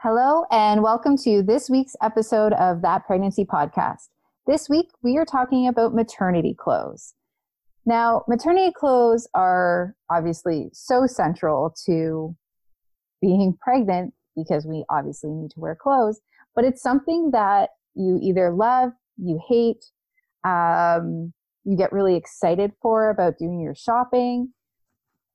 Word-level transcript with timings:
Hello, 0.00 0.44
and 0.52 0.84
welcome 0.84 1.16
to 1.24 1.42
this 1.42 1.68
week's 1.68 1.96
episode 2.00 2.52
of 2.52 2.82
That 2.82 3.04
Pregnancy 3.04 3.44
Podcast. 3.44 4.10
This 4.46 4.68
week, 4.68 4.90
we 5.02 5.16
are 5.16 5.24
talking 5.24 5.66
about 5.66 5.92
maternity 5.92 6.54
clothes. 6.56 7.14
Now, 7.84 8.22
maternity 8.28 8.72
clothes 8.72 9.26
are 9.34 9.96
obviously 10.08 10.70
so 10.72 11.08
central 11.08 11.74
to 11.86 12.36
being 13.20 13.58
pregnant 13.60 14.14
because 14.36 14.66
we 14.66 14.84
obviously 14.88 15.30
need 15.30 15.50
to 15.50 15.58
wear 15.58 15.74
clothes, 15.74 16.20
but 16.54 16.64
it's 16.64 16.80
something 16.80 17.32
that 17.32 17.70
you 17.96 18.20
either 18.22 18.52
love, 18.52 18.92
you 19.16 19.40
hate, 19.48 19.84
um, 20.44 21.32
you 21.64 21.76
get 21.76 21.92
really 21.92 22.14
excited 22.14 22.70
for 22.80 23.10
about 23.10 23.36
doing 23.36 23.58
your 23.58 23.74
shopping, 23.74 24.54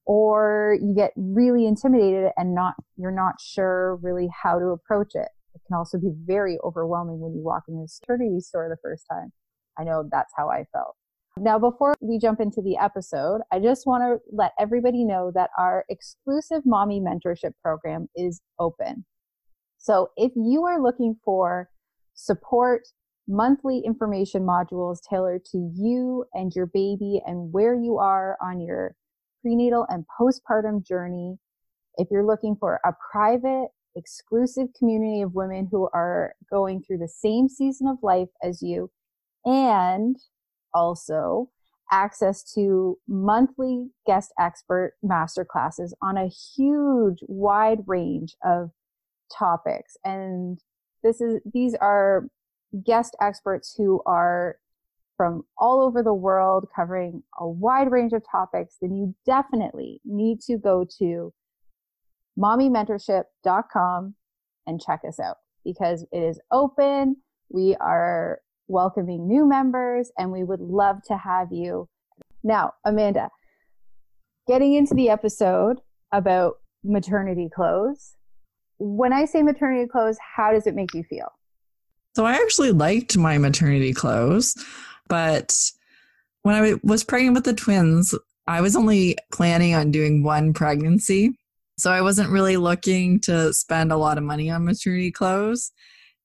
or 0.06 0.78
you 0.82 0.94
get 0.96 1.12
really 1.16 1.66
intimidated 1.66 2.32
and 2.38 2.54
not 2.54 2.76
you're 2.98 3.12
not 3.12 3.36
sure 3.40 3.98
really 3.98 4.30
how 4.44 4.60
to 4.60 4.68
approach 4.68 5.16
it. 5.16 5.30
It 5.56 5.62
can 5.68 5.78
also 5.78 5.98
be 5.98 6.12
very 6.26 6.58
overwhelming 6.64 7.20
when 7.20 7.34
you 7.34 7.42
walk 7.42 7.64
in 7.68 7.76
a 7.76 7.78
maternity 7.80 8.40
store 8.40 8.70
the 8.70 8.78
first 8.82 9.06
time. 9.10 9.32
I 9.78 9.84
know 9.84 10.08
that's 10.12 10.34
how 10.36 10.50
I 10.50 10.66
felt. 10.72 10.96
Now, 11.38 11.58
before 11.58 11.96
we 12.00 12.20
jump 12.20 12.40
into 12.40 12.62
the 12.62 12.78
episode, 12.78 13.42
I 13.52 13.60
just 13.60 13.88
want 13.88 14.04
to 14.04 14.20
let 14.32 14.52
everybody 14.60 15.04
know 15.04 15.32
that 15.34 15.50
our 15.58 15.84
exclusive 15.90 16.62
mommy 16.64 17.02
mentorship 17.02 17.54
program 17.64 18.08
is 18.16 18.40
open. 18.60 19.06
So 19.80 20.12
if 20.16 20.32
you 20.36 20.64
are 20.66 20.82
looking 20.82 21.16
for 21.26 21.70
support, 22.14 22.84
monthly 23.28 23.80
information 23.80 24.44
modules 24.44 25.00
tailored 25.10 25.44
to 25.46 25.72
you 25.76 26.26
and 26.34 26.54
your 26.56 26.68
baby 26.68 27.22
and 27.26 27.52
where 27.52 27.74
you 27.74 27.98
are 27.98 28.38
on 28.42 28.62
your 28.62 28.96
prenatal 29.44 29.86
and 29.90 30.06
postpartum 30.20 30.84
journey, 30.86 31.38
if 31.98 32.08
you're 32.10 32.26
looking 32.26 32.56
for 32.56 32.80
a 32.84 32.94
private, 33.12 33.68
exclusive 33.96 34.70
community 34.78 35.22
of 35.22 35.36
women 35.36 35.68
who 35.70 35.88
are 35.94 36.34
going 36.50 36.82
through 36.82 36.98
the 36.98 37.08
same 37.08 37.48
season 37.48 37.88
of 37.88 37.98
life 38.02 38.30
as 38.42 38.64
you, 38.64 38.90
and 39.46 40.16
also 40.74 41.50
access 41.92 42.42
to 42.54 42.98
monthly 43.08 43.90
guest 44.08 44.34
expert 44.40 44.94
master 45.04 45.46
classes 45.46 45.94
on 46.02 46.18
a 46.18 46.28
huge, 46.28 47.20
wide 47.28 47.80
range 47.86 48.36
of 48.44 48.72
topics. 49.38 49.96
And 50.04 50.60
this 51.04 51.22
is, 51.22 51.40
these 51.54 51.76
are 51.76 52.26
guest 52.84 53.16
experts 53.22 53.76
who 53.78 54.02
are 54.08 54.58
from 55.24 55.46
all 55.58 55.82
over 55.82 56.04
the 56.04 56.14
world 56.14 56.66
covering 56.76 57.24
a 57.40 57.48
wide 57.48 57.90
range 57.90 58.12
of 58.12 58.22
topics, 58.30 58.76
then 58.82 58.94
you 58.94 59.16
definitely 59.26 60.02
need 60.04 60.42
to 60.42 60.58
go 60.58 60.86
to 61.00 61.32
mommymentorship.com 62.38 64.16
and 64.68 64.82
check 64.82 65.00
us 65.08 65.22
out 65.22 65.38
because 65.64 66.06
it 66.12 66.20
is 66.20 66.42
open. 66.52 67.16
We 67.48 67.78
are 67.80 68.42
welcoming 68.68 69.26
new 69.26 69.48
members 69.48 70.12
and 70.18 70.30
we 70.30 70.44
would 70.44 70.60
love 70.60 70.98
to 71.08 71.16
have 71.16 71.54
you. 71.54 71.88
Now, 72.44 72.74
Amanda, 72.84 73.30
getting 74.46 74.74
into 74.74 74.94
the 74.94 75.08
episode 75.08 75.80
about 76.12 76.56
maternity 76.84 77.48
clothes. 77.56 78.16
When 78.78 79.14
I 79.14 79.24
say 79.24 79.42
maternity 79.42 79.88
clothes, 79.88 80.18
how 80.36 80.52
does 80.52 80.68
it 80.68 80.76
make 80.76 80.94
you 80.94 81.04
feel? 81.04 81.32
So 82.14 82.26
I 82.26 82.34
actually 82.34 82.72
liked 82.72 83.18
my 83.18 83.38
maternity 83.38 83.94
clothes. 83.94 84.54
But 85.08 85.54
when 86.44 86.56
I 86.56 86.76
was 86.84 87.04
pregnant 87.04 87.36
with 87.36 87.46
the 87.46 87.54
twins, 87.54 88.14
I 88.48 88.62
was 88.62 88.76
only 88.76 89.18
planning 89.32 89.74
on 89.74 89.92
doing 89.92 90.24
one 90.24 90.54
pregnancy. 90.54 91.38
So 91.78 91.92
I 91.92 92.02
wasn't 92.02 92.30
really 92.30 92.58
looking 92.58 93.20
to 93.22 93.54
spend 93.54 93.92
a 93.92 93.98
lot 93.98 94.18
of 94.18 94.24
money 94.24 94.50
on 94.50 94.66
maternity 94.66 95.12
clothes. 95.12 95.72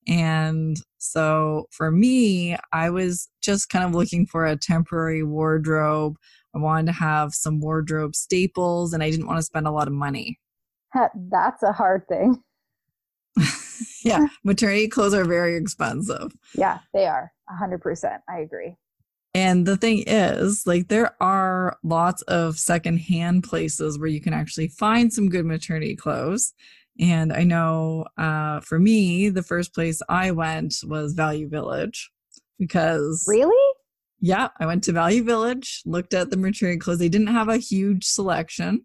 And 0.06 0.76
so 0.98 1.66
for 1.70 1.90
me, 1.90 2.56
I 2.72 2.90
was 2.90 3.28
just 3.42 3.68
kind 3.68 3.84
of 3.84 3.94
looking 3.94 4.26
for 4.26 4.46
a 4.46 4.56
temporary 4.56 5.22
wardrobe. 5.22 6.16
I 6.54 6.58
wanted 6.58 6.86
to 6.86 6.98
have 6.98 7.34
some 7.34 7.60
wardrobe 7.60 8.16
staples 8.16 8.92
and 8.92 9.02
I 9.02 9.10
didn't 9.10 9.26
want 9.26 9.38
to 9.38 9.44
spend 9.44 9.66
a 9.66 9.70
lot 9.70 9.86
of 9.86 9.94
money. 9.94 10.38
That's 11.14 11.62
a 11.62 11.72
hard 11.72 12.08
thing. 12.08 12.42
yeah, 14.04 14.26
maternity 14.44 14.88
clothes 14.88 15.14
are 15.14 15.24
very 15.24 15.56
expensive. 15.56 16.32
Yeah, 16.54 16.78
they 16.92 17.06
are. 17.06 17.32
100%. 17.50 18.18
I 18.28 18.40
agree. 18.40 18.76
And 19.34 19.66
the 19.66 19.76
thing 19.76 20.04
is, 20.06 20.66
like, 20.66 20.88
there 20.88 21.14
are 21.22 21.78
lots 21.82 22.22
of 22.22 22.58
secondhand 22.58 23.44
places 23.44 23.98
where 23.98 24.08
you 24.08 24.20
can 24.20 24.32
actually 24.32 24.68
find 24.68 25.12
some 25.12 25.28
good 25.28 25.44
maternity 25.44 25.96
clothes. 25.96 26.54
And 26.98 27.32
I 27.32 27.44
know 27.44 28.06
uh, 28.16 28.60
for 28.60 28.78
me, 28.78 29.28
the 29.28 29.42
first 29.42 29.74
place 29.74 30.00
I 30.08 30.30
went 30.30 30.76
was 30.82 31.12
Value 31.12 31.48
Village 31.48 32.10
because. 32.58 33.24
Really? 33.28 33.74
Yeah, 34.20 34.48
I 34.58 34.66
went 34.66 34.82
to 34.84 34.92
Value 34.92 35.22
Village, 35.22 35.82
looked 35.86 36.14
at 36.14 36.30
the 36.30 36.36
maternity 36.36 36.78
clothes. 36.78 36.98
They 36.98 37.08
didn't 37.08 37.28
have 37.28 37.48
a 37.48 37.58
huge 37.58 38.04
selection. 38.04 38.84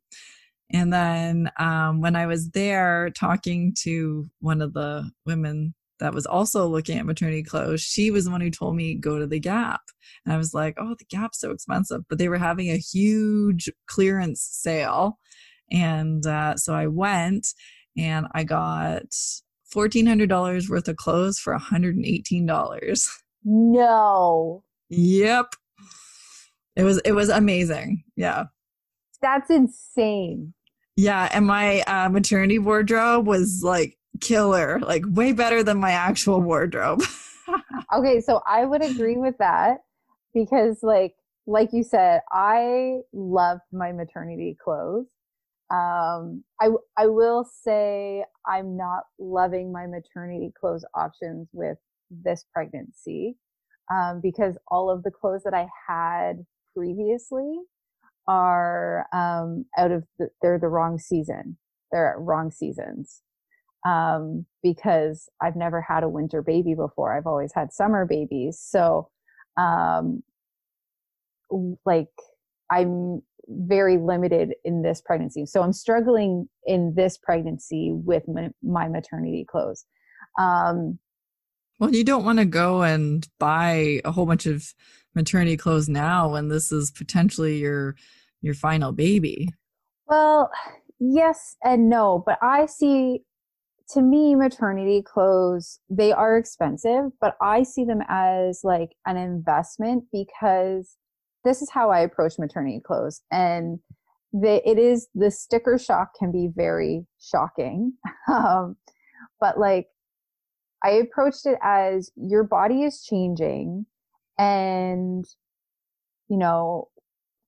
And 0.73 0.91
then 0.91 1.51
um, 1.59 2.01
when 2.01 2.15
I 2.15 2.25
was 2.25 2.49
there 2.49 3.11
talking 3.11 3.75
to 3.83 4.27
one 4.39 4.61
of 4.61 4.73
the 4.73 5.09
women 5.25 5.75
that 5.99 6.15
was 6.15 6.25
also 6.25 6.65
looking 6.67 6.97
at 6.97 7.05
maternity 7.05 7.43
clothes, 7.43 7.81
she 7.81 8.09
was 8.09 8.25
the 8.25 8.31
one 8.31 8.41
who 8.41 8.49
told 8.49 8.75
me 8.75 8.95
go 8.95 9.19
to 9.19 9.27
the 9.27 9.39
Gap. 9.39 9.81
And 10.25 10.33
I 10.33 10.37
was 10.37 10.53
like, 10.53 10.73
oh, 10.77 10.95
the 10.97 11.05
Gap's 11.05 11.39
so 11.39 11.51
expensive. 11.51 12.01
But 12.09 12.17
they 12.17 12.27
were 12.27 12.39
having 12.39 12.71
a 12.71 12.77
huge 12.77 13.69
clearance 13.87 14.41
sale. 14.41 15.19
And 15.71 16.25
uh, 16.25 16.57
so 16.57 16.73
I 16.73 16.87
went 16.87 17.47
and 17.95 18.25
I 18.33 18.43
got 18.43 19.03
$1,400 19.73 20.69
worth 20.69 20.87
of 20.87 20.95
clothes 20.97 21.37
for 21.37 21.57
$118. 21.57 23.09
No. 23.45 24.63
Yep. 24.89 25.45
It 26.75 26.83
was 26.83 26.99
it 27.05 27.11
was 27.11 27.29
amazing. 27.29 28.03
Yeah. 28.15 28.45
That's 29.21 29.51
insane. 29.51 30.53
Yeah, 30.95 31.27
and 31.31 31.47
my 31.47 31.81
uh, 31.81 32.09
maternity 32.09 32.59
wardrobe 32.59 33.25
was 33.25 33.61
like 33.63 33.97
killer, 34.21 34.79
like 34.79 35.03
way 35.07 35.31
better 35.31 35.63
than 35.63 35.77
my 35.77 35.91
actual 35.91 36.41
wardrobe. 36.41 37.01
okay, 37.95 38.21
so 38.21 38.41
I 38.45 38.65
would 38.65 38.83
agree 38.83 39.17
with 39.17 39.37
that 39.39 39.79
because 40.33 40.83
like 40.83 41.15
like 41.45 41.73
you 41.73 41.83
said, 41.83 42.21
I 42.31 42.99
loved 43.11 43.61
my 43.71 43.91
maternity 43.91 44.55
clothes. 44.63 45.07
Um, 45.71 46.43
I 46.61 46.69
I 46.97 47.07
will 47.07 47.43
say 47.43 48.23
I'm 48.45 48.77
not 48.77 49.03
loving 49.17 49.71
my 49.71 49.87
maternity 49.87 50.53
clothes 50.59 50.85
options 50.93 51.49
with 51.53 51.77
this 52.11 52.45
pregnancy 52.53 53.35
um, 53.91 54.21
because 54.21 54.57
all 54.67 54.89
of 54.89 55.03
the 55.03 55.11
clothes 55.11 55.43
that 55.43 55.53
I 55.53 55.67
had 55.87 56.45
previously 56.75 57.59
are 58.27 59.05
um, 59.13 59.65
out 59.77 59.91
of 59.91 60.03
the, 60.19 60.29
they're 60.41 60.59
the 60.59 60.67
wrong 60.67 60.97
season. 60.97 61.57
They're 61.91 62.13
at 62.13 62.19
wrong 62.19 62.51
seasons 62.51 63.21
um, 63.85 64.45
because 64.61 65.29
I've 65.41 65.55
never 65.55 65.81
had 65.81 66.03
a 66.03 66.09
winter 66.09 66.41
baby 66.41 66.73
before. 66.73 67.15
I've 67.15 67.27
always 67.27 67.53
had 67.53 67.73
summer 67.73 68.05
babies. 68.05 68.59
So, 68.59 69.09
um, 69.57 70.23
like, 71.85 72.09
I'm 72.71 73.21
very 73.47 73.97
limited 73.97 74.53
in 74.63 74.81
this 74.81 75.01
pregnancy. 75.01 75.45
So 75.45 75.61
I'm 75.61 75.73
struggling 75.73 76.47
in 76.65 76.93
this 76.95 77.17
pregnancy 77.17 77.91
with 77.93 78.23
my, 78.27 78.49
my 78.63 78.87
maternity 78.87 79.45
clothes. 79.49 79.85
Um, 80.39 80.97
well, 81.79 81.93
you 81.93 82.03
don't 82.03 82.23
want 82.23 82.39
to 82.39 82.45
go 82.45 82.81
and 82.81 83.27
buy 83.39 83.99
a 84.05 84.11
whole 84.11 84.25
bunch 84.25 84.45
of 84.45 84.73
maternity 85.15 85.57
clothes 85.57 85.89
now 85.89 86.31
when 86.31 86.47
this 86.47 86.71
is 86.71 86.91
potentially 86.91 87.57
your 87.57 87.95
your 88.41 88.53
final 88.53 88.91
baby. 88.91 89.49
Well, 90.07 90.51
yes 90.99 91.55
and 91.63 91.89
no, 91.89 92.23
but 92.25 92.37
I 92.41 92.65
see 92.65 93.21
to 93.89 94.01
me 94.01 94.35
maternity 94.35 95.01
clothes 95.01 95.79
they 95.89 96.11
are 96.11 96.37
expensive, 96.37 97.11
but 97.21 97.35
I 97.41 97.63
see 97.63 97.83
them 97.83 98.01
as 98.09 98.61
like 98.63 98.91
an 99.05 99.17
investment 99.17 100.05
because 100.11 100.97
this 101.43 101.61
is 101.61 101.69
how 101.69 101.89
I 101.89 101.99
approach 101.99 102.39
maternity 102.39 102.81
clothes 102.85 103.21
and 103.31 103.79
the, 104.31 104.67
it 104.67 104.79
is 104.79 105.09
the 105.13 105.29
sticker 105.29 105.77
shock 105.77 106.15
can 106.17 106.31
be 106.31 106.49
very 106.53 107.05
shocking. 107.21 107.93
um, 108.33 108.75
but 109.39 109.59
like 109.59 109.87
I 110.83 110.91
approached 110.91 111.45
it 111.45 111.57
as 111.61 112.11
your 112.15 112.43
body 112.43 112.83
is 112.83 113.03
changing 113.03 113.85
and 114.37 115.25
you 116.29 116.37
know 116.37 116.89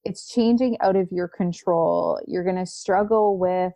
it's 0.04 0.32
changing 0.32 0.78
out 0.82 0.96
of 0.96 1.08
your 1.12 1.28
control. 1.28 2.20
You're 2.28 2.44
going 2.44 2.58
to 2.58 2.66
struggle 2.66 3.38
with 3.38 3.74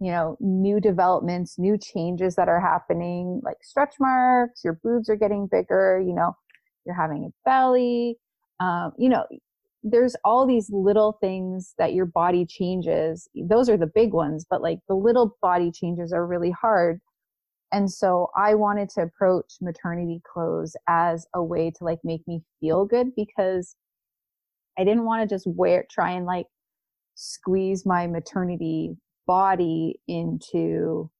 you 0.00 0.10
know 0.12 0.36
new 0.40 0.80
developments, 0.80 1.58
new 1.58 1.76
changes 1.78 2.36
that 2.36 2.48
are 2.48 2.60
happening 2.60 3.40
like 3.44 3.56
stretch 3.62 3.94
marks, 4.00 4.62
your 4.64 4.78
boobs 4.82 5.08
are 5.08 5.16
getting 5.16 5.48
bigger, 5.50 6.02
you 6.04 6.14
know, 6.14 6.36
you're 6.84 6.94
having 6.94 7.24
a 7.24 7.48
belly. 7.48 8.16
Um, 8.60 8.92
you 8.96 9.08
know, 9.08 9.26
there's 9.82 10.16
all 10.24 10.46
these 10.46 10.70
little 10.72 11.18
things 11.20 11.74
that 11.78 11.94
your 11.94 12.06
body 12.06 12.46
changes. 12.46 13.28
Those 13.34 13.68
are 13.68 13.76
the 13.76 13.86
big 13.86 14.12
ones, 14.12 14.46
but 14.48 14.62
like 14.62 14.78
the 14.88 14.94
little 14.94 15.36
body 15.42 15.70
changes 15.70 16.12
are 16.12 16.26
really 16.26 16.50
hard 16.50 17.00
and 17.72 17.90
so 17.90 18.30
I 18.36 18.54
wanted 18.54 18.88
to 18.90 19.02
approach 19.02 19.54
maternity 19.60 20.22
clothes 20.30 20.76
as 20.88 21.26
a 21.34 21.42
way 21.42 21.70
to 21.70 21.84
like 21.84 21.98
make 22.04 22.26
me 22.26 22.42
feel 22.60 22.84
good 22.84 23.14
because 23.16 23.76
I 24.78 24.84
didn't 24.84 25.04
want 25.04 25.28
to 25.28 25.34
just 25.34 25.46
wear, 25.46 25.84
try 25.90 26.12
and 26.12 26.26
like 26.26 26.46
squeeze 27.14 27.84
my 27.84 28.06
maternity 28.06 28.96
body 29.26 30.00
into 30.06 31.10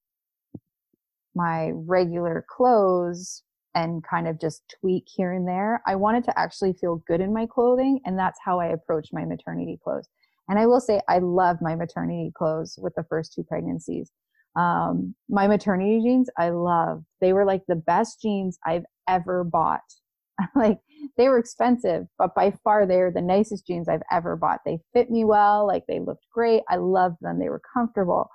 my 1.34 1.70
regular 1.74 2.44
clothes 2.48 3.42
and 3.74 4.02
kind 4.02 4.26
of 4.26 4.40
just 4.40 4.62
tweak 4.80 5.04
here 5.06 5.32
and 5.32 5.46
there. 5.46 5.82
I 5.86 5.96
wanted 5.96 6.24
to 6.24 6.38
actually 6.38 6.72
feel 6.72 7.02
good 7.06 7.20
in 7.20 7.32
my 7.34 7.46
clothing. 7.46 8.00
And 8.06 8.18
that's 8.18 8.38
how 8.42 8.58
I 8.58 8.68
approach 8.68 9.08
my 9.12 9.24
maternity 9.24 9.78
clothes. 9.82 10.08
And 10.48 10.58
I 10.58 10.66
will 10.66 10.80
say 10.80 11.00
I 11.08 11.18
love 11.18 11.58
my 11.60 11.74
maternity 11.74 12.32
clothes 12.34 12.78
with 12.80 12.94
the 12.94 13.04
first 13.04 13.34
two 13.34 13.42
pregnancies. 13.42 14.12
Um, 14.56 15.14
my 15.28 15.46
maternity 15.46 16.00
jeans, 16.02 16.30
I 16.38 16.48
love. 16.50 17.04
They 17.20 17.32
were 17.32 17.44
like 17.44 17.62
the 17.68 17.76
best 17.76 18.20
jeans 18.22 18.58
I've 18.64 18.84
ever 19.08 19.44
bought. 19.44 19.82
like 20.54 20.78
they 21.16 21.28
were 21.28 21.38
expensive, 21.38 22.06
but 22.18 22.34
by 22.34 22.52
far 22.64 22.86
they're 22.86 23.10
the 23.10 23.22
nicest 23.22 23.66
jeans 23.66 23.88
I've 23.88 24.02
ever 24.10 24.36
bought. 24.36 24.60
They 24.64 24.78
fit 24.92 25.10
me 25.10 25.24
well, 25.24 25.66
like 25.66 25.84
they 25.86 26.00
looked 26.00 26.26
great. 26.32 26.62
I 26.68 26.76
loved 26.76 27.16
them. 27.20 27.38
They 27.38 27.48
were 27.48 27.62
comfortable. 27.72 28.30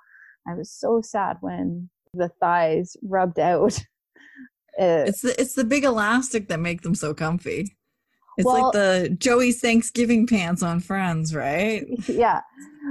I 0.48 0.54
was 0.54 0.70
so 0.70 1.00
sad 1.02 1.38
when 1.40 1.90
the 2.14 2.30
thighs 2.40 2.96
rubbed 3.02 3.38
out. 3.38 3.78
it's 4.78 5.22
the 5.22 5.40
it's 5.40 5.54
the 5.54 5.64
big 5.64 5.84
elastic 5.84 6.48
that 6.48 6.60
make 6.60 6.82
them 6.82 6.94
so 6.94 7.14
comfy. 7.14 7.76
It's 8.38 8.46
well, 8.46 8.64
like 8.64 8.72
the 8.72 9.16
Joey's 9.18 9.60
Thanksgiving 9.60 10.26
pants 10.26 10.62
on 10.62 10.80
Friends, 10.80 11.34
right? 11.34 11.86
Yeah. 12.08 12.40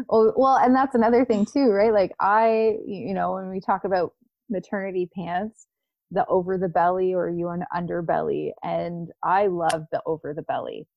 Oh, 0.09 0.31
well, 0.35 0.55
and 0.55 0.75
that's 0.75 0.95
another 0.95 1.25
thing 1.25 1.45
too, 1.45 1.69
right? 1.69 1.91
Like 1.91 2.11
I, 2.19 2.77
you 2.85 3.13
know, 3.13 3.33
when 3.33 3.49
we 3.49 3.59
talk 3.59 3.83
about 3.83 4.13
maternity 4.49 5.09
pants, 5.13 5.67
the 6.11 6.25
over 6.27 6.57
the 6.57 6.69
belly 6.69 7.13
or 7.13 7.29
you 7.29 7.49
an 7.49 7.65
underbelly, 7.75 8.51
and 8.63 9.09
I 9.23 9.47
love 9.47 9.85
the 9.91 10.01
over 10.05 10.33
the 10.33 10.43
belly. 10.43 10.87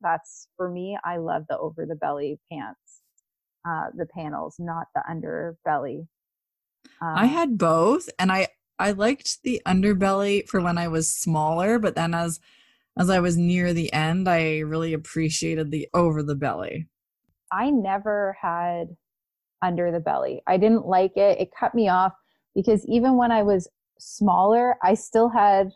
That's 0.00 0.48
for 0.56 0.70
me. 0.70 0.98
I 1.04 1.16
love 1.18 1.44
the 1.48 1.58
over 1.58 1.86
the 1.86 1.96
belly 1.96 2.38
pants, 2.50 3.02
uh, 3.68 3.86
the 3.96 4.06
panels, 4.06 4.56
not 4.58 4.86
the 4.94 5.02
underbelly. 5.10 6.06
Um, 7.02 7.16
I 7.16 7.26
had 7.26 7.58
both, 7.58 8.08
and 8.18 8.30
I 8.30 8.48
I 8.78 8.92
liked 8.92 9.42
the 9.42 9.60
underbelly 9.66 10.48
for 10.48 10.60
when 10.60 10.78
I 10.78 10.88
was 10.88 11.10
smaller, 11.10 11.78
but 11.78 11.94
then 11.94 12.14
as 12.14 12.40
as 12.98 13.10
I 13.10 13.20
was 13.20 13.36
near 13.36 13.72
the 13.72 13.92
end, 13.92 14.28
I 14.28 14.60
really 14.60 14.92
appreciated 14.92 15.70
the 15.70 15.88
over 15.94 16.22
the 16.22 16.34
belly. 16.34 16.88
I 17.52 17.70
never 17.70 18.36
had 18.40 18.96
under 19.62 19.90
the 19.90 20.00
belly. 20.00 20.42
I 20.46 20.56
didn't 20.56 20.86
like 20.86 21.16
it. 21.16 21.40
It 21.40 21.50
cut 21.58 21.74
me 21.74 21.88
off 21.88 22.12
because 22.54 22.84
even 22.86 23.16
when 23.16 23.30
I 23.32 23.42
was 23.42 23.68
smaller, 23.98 24.76
I 24.82 24.94
still 24.94 25.28
had 25.28 25.70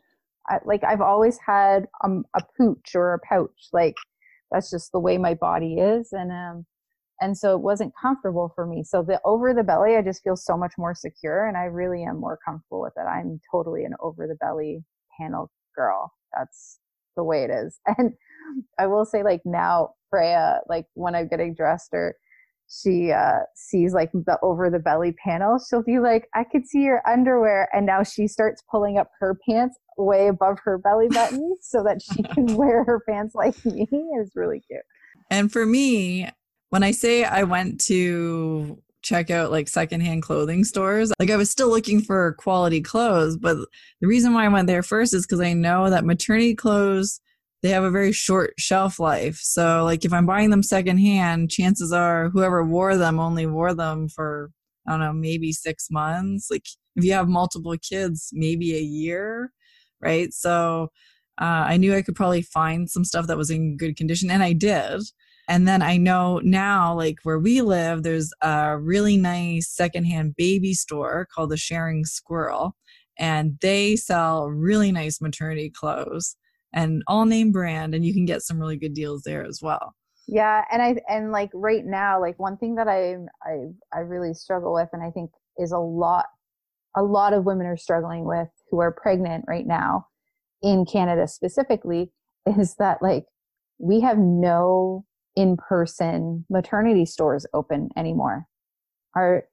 like 0.64 0.84
I've 0.84 1.00
always 1.00 1.38
had 1.44 1.86
um, 2.02 2.24
a 2.36 2.40
pooch 2.56 2.94
or 2.94 3.14
a 3.14 3.18
pouch. 3.18 3.68
Like 3.72 3.94
that's 4.50 4.70
just 4.70 4.92
the 4.92 5.00
way 5.00 5.18
my 5.18 5.34
body 5.34 5.74
is, 5.74 6.12
and 6.12 6.30
um, 6.30 6.66
and 7.20 7.36
so 7.36 7.54
it 7.54 7.62
wasn't 7.62 7.94
comfortable 8.00 8.52
for 8.54 8.66
me. 8.66 8.84
So 8.84 9.02
the 9.02 9.20
over 9.24 9.54
the 9.54 9.62
belly, 9.62 9.96
I 9.96 10.02
just 10.02 10.22
feel 10.22 10.36
so 10.36 10.56
much 10.56 10.74
more 10.76 10.94
secure, 10.94 11.46
and 11.46 11.56
I 11.56 11.64
really 11.64 12.04
am 12.04 12.20
more 12.20 12.38
comfortable 12.44 12.80
with 12.82 12.94
it. 12.96 13.08
I'm 13.08 13.40
totally 13.50 13.84
an 13.84 13.94
over 14.00 14.26
the 14.26 14.36
belly 14.36 14.84
panel 15.18 15.50
girl. 15.74 16.12
That's 16.36 16.78
the 17.16 17.24
way 17.24 17.44
it 17.44 17.50
is. 17.50 17.78
And 17.98 18.12
I 18.78 18.86
will 18.86 19.04
say, 19.04 19.22
like 19.22 19.40
now, 19.44 19.90
Freya, 20.10 20.60
like 20.68 20.86
when 20.94 21.14
I'm 21.14 21.28
getting 21.28 21.54
dressed 21.54 21.90
or 21.92 22.14
she 22.68 23.10
uh, 23.10 23.40
sees 23.54 23.92
like 23.94 24.10
the 24.12 24.38
over 24.42 24.70
the 24.70 24.78
belly 24.78 25.12
panel, 25.12 25.58
she'll 25.58 25.82
be 25.82 25.98
like, 25.98 26.28
I 26.34 26.44
could 26.44 26.66
see 26.66 26.82
your 26.82 27.02
underwear. 27.08 27.68
And 27.72 27.86
now 27.86 28.02
she 28.02 28.28
starts 28.28 28.62
pulling 28.70 28.98
up 28.98 29.10
her 29.18 29.36
pants 29.48 29.76
way 29.96 30.28
above 30.28 30.58
her 30.64 30.78
belly 30.78 31.08
button 31.08 31.56
so 31.60 31.82
that 31.84 32.02
she 32.02 32.22
can 32.22 32.46
wear 32.56 32.84
her 32.84 33.00
pants 33.08 33.34
like 33.34 33.64
me. 33.64 33.86
It's 33.90 34.36
really 34.36 34.60
cute. 34.60 34.82
And 35.30 35.50
for 35.50 35.66
me, 35.66 36.28
when 36.70 36.82
I 36.82 36.90
say 36.90 37.24
I 37.24 37.44
went 37.44 37.80
to 37.82 38.82
check 39.04 39.30
out 39.30 39.50
like 39.50 39.68
secondhand 39.68 40.22
clothing 40.22 40.64
stores. 40.64 41.12
Like 41.20 41.30
I 41.30 41.36
was 41.36 41.50
still 41.50 41.68
looking 41.68 42.00
for 42.00 42.32
quality 42.34 42.80
clothes, 42.80 43.36
but 43.36 43.56
the 44.00 44.06
reason 44.06 44.34
why 44.34 44.44
I 44.44 44.48
went 44.48 44.66
there 44.66 44.82
first 44.82 45.14
is 45.14 45.26
because 45.26 45.40
I 45.40 45.52
know 45.52 45.90
that 45.90 46.04
maternity 46.04 46.54
clothes 46.54 47.20
they 47.62 47.70
have 47.70 47.84
a 47.84 47.90
very 47.90 48.12
short 48.12 48.52
shelf 48.58 49.00
life. 49.00 49.36
So 49.36 49.84
like 49.84 50.04
if 50.04 50.12
I'm 50.12 50.26
buying 50.26 50.50
them 50.50 50.62
secondhand, 50.62 51.50
chances 51.50 51.92
are 51.92 52.28
whoever 52.28 52.62
wore 52.62 52.94
them 52.98 53.18
only 53.18 53.46
wore 53.46 53.72
them 53.72 54.08
for 54.08 54.50
I 54.86 54.90
don't 54.90 55.00
know, 55.00 55.14
maybe 55.14 55.52
six 55.52 55.88
months. 55.90 56.48
Like 56.50 56.66
if 56.96 57.04
you 57.04 57.12
have 57.14 57.26
multiple 57.28 57.74
kids, 57.78 58.30
maybe 58.34 58.76
a 58.76 58.80
year, 58.80 59.50
right? 60.02 60.32
So 60.32 60.90
uh, 61.40 61.64
I 61.66 61.78
knew 61.78 61.94
I 61.94 62.02
could 62.02 62.14
probably 62.16 62.42
find 62.42 62.88
some 62.90 63.04
stuff 63.04 63.26
that 63.28 63.38
was 63.38 63.50
in 63.50 63.76
good 63.76 63.96
condition, 63.96 64.30
and 64.30 64.42
I 64.42 64.52
did. 64.52 65.02
And 65.48 65.68
then 65.68 65.82
I 65.82 65.96
know 65.96 66.40
now, 66.42 66.94
like 66.94 67.18
where 67.22 67.38
we 67.38 67.60
live, 67.60 68.02
there's 68.02 68.32
a 68.40 68.78
really 68.78 69.16
nice 69.16 69.68
secondhand 69.68 70.36
baby 70.36 70.72
store 70.74 71.28
called 71.34 71.50
the 71.50 71.56
Sharing 71.56 72.04
Squirrel, 72.04 72.76
and 73.18 73.58
they 73.60 73.96
sell 73.96 74.48
really 74.48 74.90
nice 74.90 75.20
maternity 75.20 75.70
clothes 75.70 76.36
and 76.72 77.02
all 77.06 77.26
name 77.26 77.52
brand, 77.52 77.94
and 77.94 78.04
you 78.04 78.14
can 78.14 78.24
get 78.24 78.42
some 78.42 78.58
really 78.58 78.76
good 78.76 78.94
deals 78.94 79.22
there 79.22 79.44
as 79.44 79.60
well. 79.62 79.94
Yeah, 80.26 80.64
and 80.72 80.80
I 80.80 80.96
and 81.08 81.30
like 81.30 81.50
right 81.52 81.84
now, 81.84 82.20
like 82.20 82.38
one 82.38 82.56
thing 82.56 82.76
that 82.76 82.88
I 82.88 83.16
I 83.42 83.68
I 83.92 84.00
really 84.00 84.32
struggle 84.32 84.72
with, 84.72 84.88
and 84.92 85.02
I 85.02 85.10
think 85.10 85.30
is 85.58 85.72
a 85.72 85.78
lot 85.78 86.26
a 86.96 87.02
lot 87.02 87.32
of 87.32 87.44
women 87.44 87.66
are 87.66 87.76
struggling 87.76 88.24
with 88.24 88.48
who 88.70 88.80
are 88.80 88.92
pregnant 88.92 89.44
right 89.46 89.66
now 89.66 90.06
in 90.62 90.86
Canada 90.86 91.28
specifically 91.28 92.10
is 92.58 92.76
that 92.76 93.02
like 93.02 93.26
we 93.78 94.00
have 94.00 94.18
no 94.18 95.04
in-person 95.36 96.44
maternity 96.50 97.04
stores 97.04 97.46
open 97.52 97.90
anymore. 97.96 98.46
Are 99.14 99.44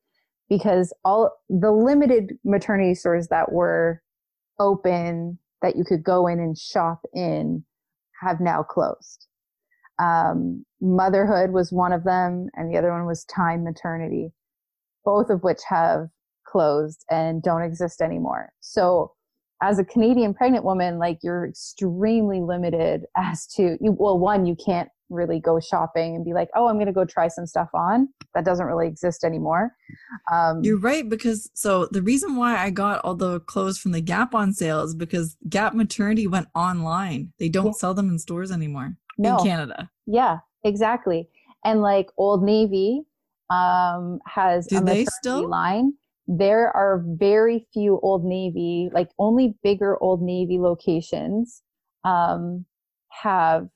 because 0.50 0.94
all 1.06 1.32
the 1.50 1.72
limited 1.72 2.38
maternity 2.44 2.96
stores 2.96 3.28
that 3.30 3.52
were 3.52 4.02
open 4.60 5.38
that 5.62 5.76
you 5.76 5.84
could 5.84 6.04
go 6.04 6.28
in 6.28 6.40
and 6.40 6.58
shop 6.58 7.02
in 7.14 7.64
have 8.22 8.40
now 8.42 8.64
closed. 8.64 9.28
Um, 10.00 10.66
motherhood 10.82 11.52
was 11.52 11.72
one 11.72 11.94
of 11.94 12.04
them 12.04 12.50
and 12.56 12.74
the 12.74 12.78
other 12.78 12.92
one 12.92 13.06
was 13.06 13.24
Thyme 13.26 13.64
maternity 13.64 14.34
both 15.04 15.30
of 15.30 15.44
which 15.44 15.62
have 15.68 16.10
closed 16.46 17.06
and 17.10 17.42
don't 17.42 17.62
exist 17.62 18.02
anymore. 18.02 18.52
So 18.60 19.14
as 19.62 19.80
a 19.80 19.86
canadian 19.86 20.34
pregnant 20.34 20.66
woman 20.66 20.98
like 20.98 21.20
you're 21.22 21.48
extremely 21.48 22.42
limited 22.42 23.06
as 23.16 23.46
to 23.46 23.78
you 23.80 23.96
well 23.98 24.18
one 24.18 24.46
you 24.46 24.56
can't 24.56 24.90
really 25.12 25.40
go 25.40 25.60
shopping 25.60 26.16
and 26.16 26.26
be 26.26 26.34
like, 26.34 26.50
oh, 26.56 26.68
I'm 26.68 26.76
going 26.76 26.88
to 26.88 26.94
go 26.94 27.06
try 27.06 27.28
some 27.28 27.46
stuff 27.46 27.70
on. 27.74 28.10
That 28.34 28.46
doesn't 28.46 28.66
really 28.66 28.88
exist 28.88 29.24
anymore. 29.24 29.76
Um, 30.32 30.64
You're 30.64 30.80
right 30.80 31.08
because 31.08 31.50
so 31.54 31.88
the 31.92 32.02
reason 32.02 32.36
why 32.36 32.58
I 32.58 32.70
got 32.70 33.04
all 33.04 33.16
the 33.16 33.42
clothes 33.42 33.78
from 33.78 33.92
the 33.92 34.02
Gap 34.02 34.34
on 34.34 34.54
sale 34.54 34.82
is 34.82 34.96
because 34.96 35.38
Gap 35.50 35.74
Maternity 35.74 36.28
went 36.28 36.48
online. 36.56 37.34
They 37.40 37.50
don't 37.50 37.68
yeah. 37.68 37.72
sell 37.74 37.94
them 37.94 38.10
in 38.10 38.20
stores 38.20 38.52
anymore 38.52 38.98
no. 39.18 39.38
in 39.38 39.46
Canada. 39.46 39.90
Yeah, 40.08 40.40
exactly. 40.64 41.30
And 41.64 41.82
like 41.82 42.10
Old 42.18 42.44
Navy 42.44 43.04
um, 43.50 44.20
has 44.26 44.68
Do 44.68 44.78
a 44.78 44.80
they 44.80 44.86
maternity 44.86 45.12
still? 45.20 45.50
line. 45.50 45.94
There 46.28 46.76
are 46.76 47.04
very 47.06 47.68
few 47.74 48.00
Old 48.02 48.24
Navy, 48.24 48.90
like 48.94 49.10
only 49.20 49.56
bigger 49.64 50.02
Old 50.02 50.22
Navy 50.22 50.60
locations 50.60 51.62
um, 52.04 52.66
have 53.10 53.68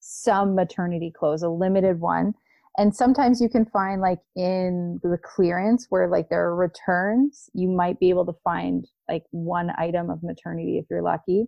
some 0.00 0.54
maternity 0.54 1.12
clothes, 1.16 1.42
a 1.42 1.48
limited 1.48 2.00
one. 2.00 2.34
And 2.78 2.94
sometimes 2.94 3.40
you 3.40 3.48
can 3.48 3.66
find 3.66 4.00
like 4.00 4.20
in 4.36 5.00
the 5.02 5.18
clearance 5.22 5.86
where 5.90 6.08
like 6.08 6.28
there 6.28 6.44
are 6.46 6.56
returns, 6.56 7.50
you 7.52 7.68
might 7.68 7.98
be 7.98 8.08
able 8.08 8.26
to 8.26 8.34
find 8.44 8.86
like 9.08 9.24
one 9.30 9.72
item 9.76 10.08
of 10.08 10.22
maternity 10.22 10.78
if 10.78 10.86
you're 10.90 11.02
lucky. 11.02 11.46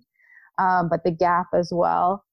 Um, 0.59 0.88
but 0.88 1.04
the 1.04 1.11
Gap 1.11 1.47
as 1.54 1.71
well. 1.73 2.25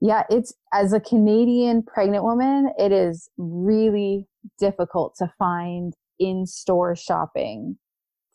Yeah, 0.00 0.24
it's 0.28 0.52
as 0.72 0.92
a 0.92 1.00
Canadian 1.00 1.82
pregnant 1.82 2.24
woman, 2.24 2.72
it 2.78 2.92
is 2.92 3.28
really 3.38 4.26
difficult 4.58 5.14
to 5.18 5.32
find 5.38 5.94
in 6.18 6.46
store 6.46 6.96
shopping 6.96 7.78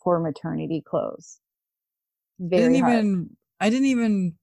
for 0.02 0.18
maternity 0.20 0.82
clothes. 0.88 1.38
I 2.40 2.48
Very 2.48 2.74
didn't 2.74 2.80
hard. 2.80 2.98
even 2.98 3.30
I 3.60 3.70
didn't 3.70 3.86
even 3.86 4.34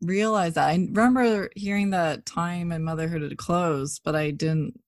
realize 0.00 0.54
that. 0.54 0.68
I 0.68 0.74
remember 0.74 1.50
hearing 1.54 1.90
that 1.90 2.26
Thyme 2.26 2.72
and 2.72 2.84
motherhood 2.84 3.22
had 3.22 3.36
closed, 3.36 4.02
but 4.04 4.14
I 4.16 4.30
didn't 4.30 4.80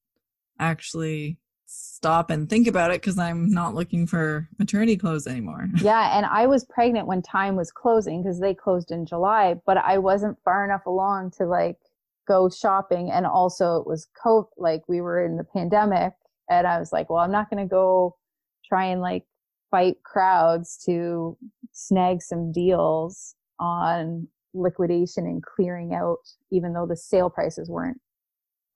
actually 0.59 1.39
stop 1.67 2.31
and 2.31 2.51
think 2.51 2.67
about 2.67 2.91
it 2.91 3.01
because 3.01 3.19
I'm 3.19 3.51
not 3.51 3.75
looking 3.75 4.07
for 4.07 4.49
maternity 4.59 4.97
clothes 4.97 5.27
anymore. 5.27 5.69
yeah, 5.81 6.17
and 6.17 6.27
I 6.27 6.47
was 6.47 6.65
pregnant 6.65 7.07
when 7.07 7.23
Thyme 7.23 7.57
was 7.57 7.71
closing 7.71 8.23
because 8.23 8.41
they 8.41 8.55
closed 8.55 8.91
in 8.91 9.07
July, 9.07 9.55
but 9.67 9.79
I 9.79 9.99
wasn't 9.99 10.39
far 10.45 10.65
enough 10.65 10.87
along 10.87 11.33
to 11.39 11.47
like 11.47 11.79
go 12.27 12.49
shopping. 12.51 13.11
And 13.11 13.27
also, 13.27 13.77
it 13.77 13.87
was 13.87 14.09
COVID, 14.25 14.47
like 14.57 14.83
we 14.89 15.01
were 15.01 15.25
in 15.25 15.37
the 15.37 15.45
pandemic, 15.45 16.13
and 16.51 16.67
I 16.67 16.79
was 16.79 16.93
like, 16.93 17.09
well, 17.09 17.21
I'm 17.21 17.33
not 17.33 17.51
going 17.51 17.63
to 17.63 17.71
go 17.71 18.17
try 18.65 18.87
and 18.87 19.01
like 19.01 19.25
fight 19.71 20.03
crowds 20.03 20.77
to 20.87 21.37
snag 21.73 22.23
some 22.23 22.53
deals 22.53 23.35
on 23.59 24.29
liquidation 24.55 25.27
and 25.27 25.43
clearing 25.43 25.95
out, 25.95 26.19
even 26.51 26.73
though 26.73 26.87
the 26.87 26.97
sale 26.97 27.31
prices 27.31 27.69
weren't 27.69 28.01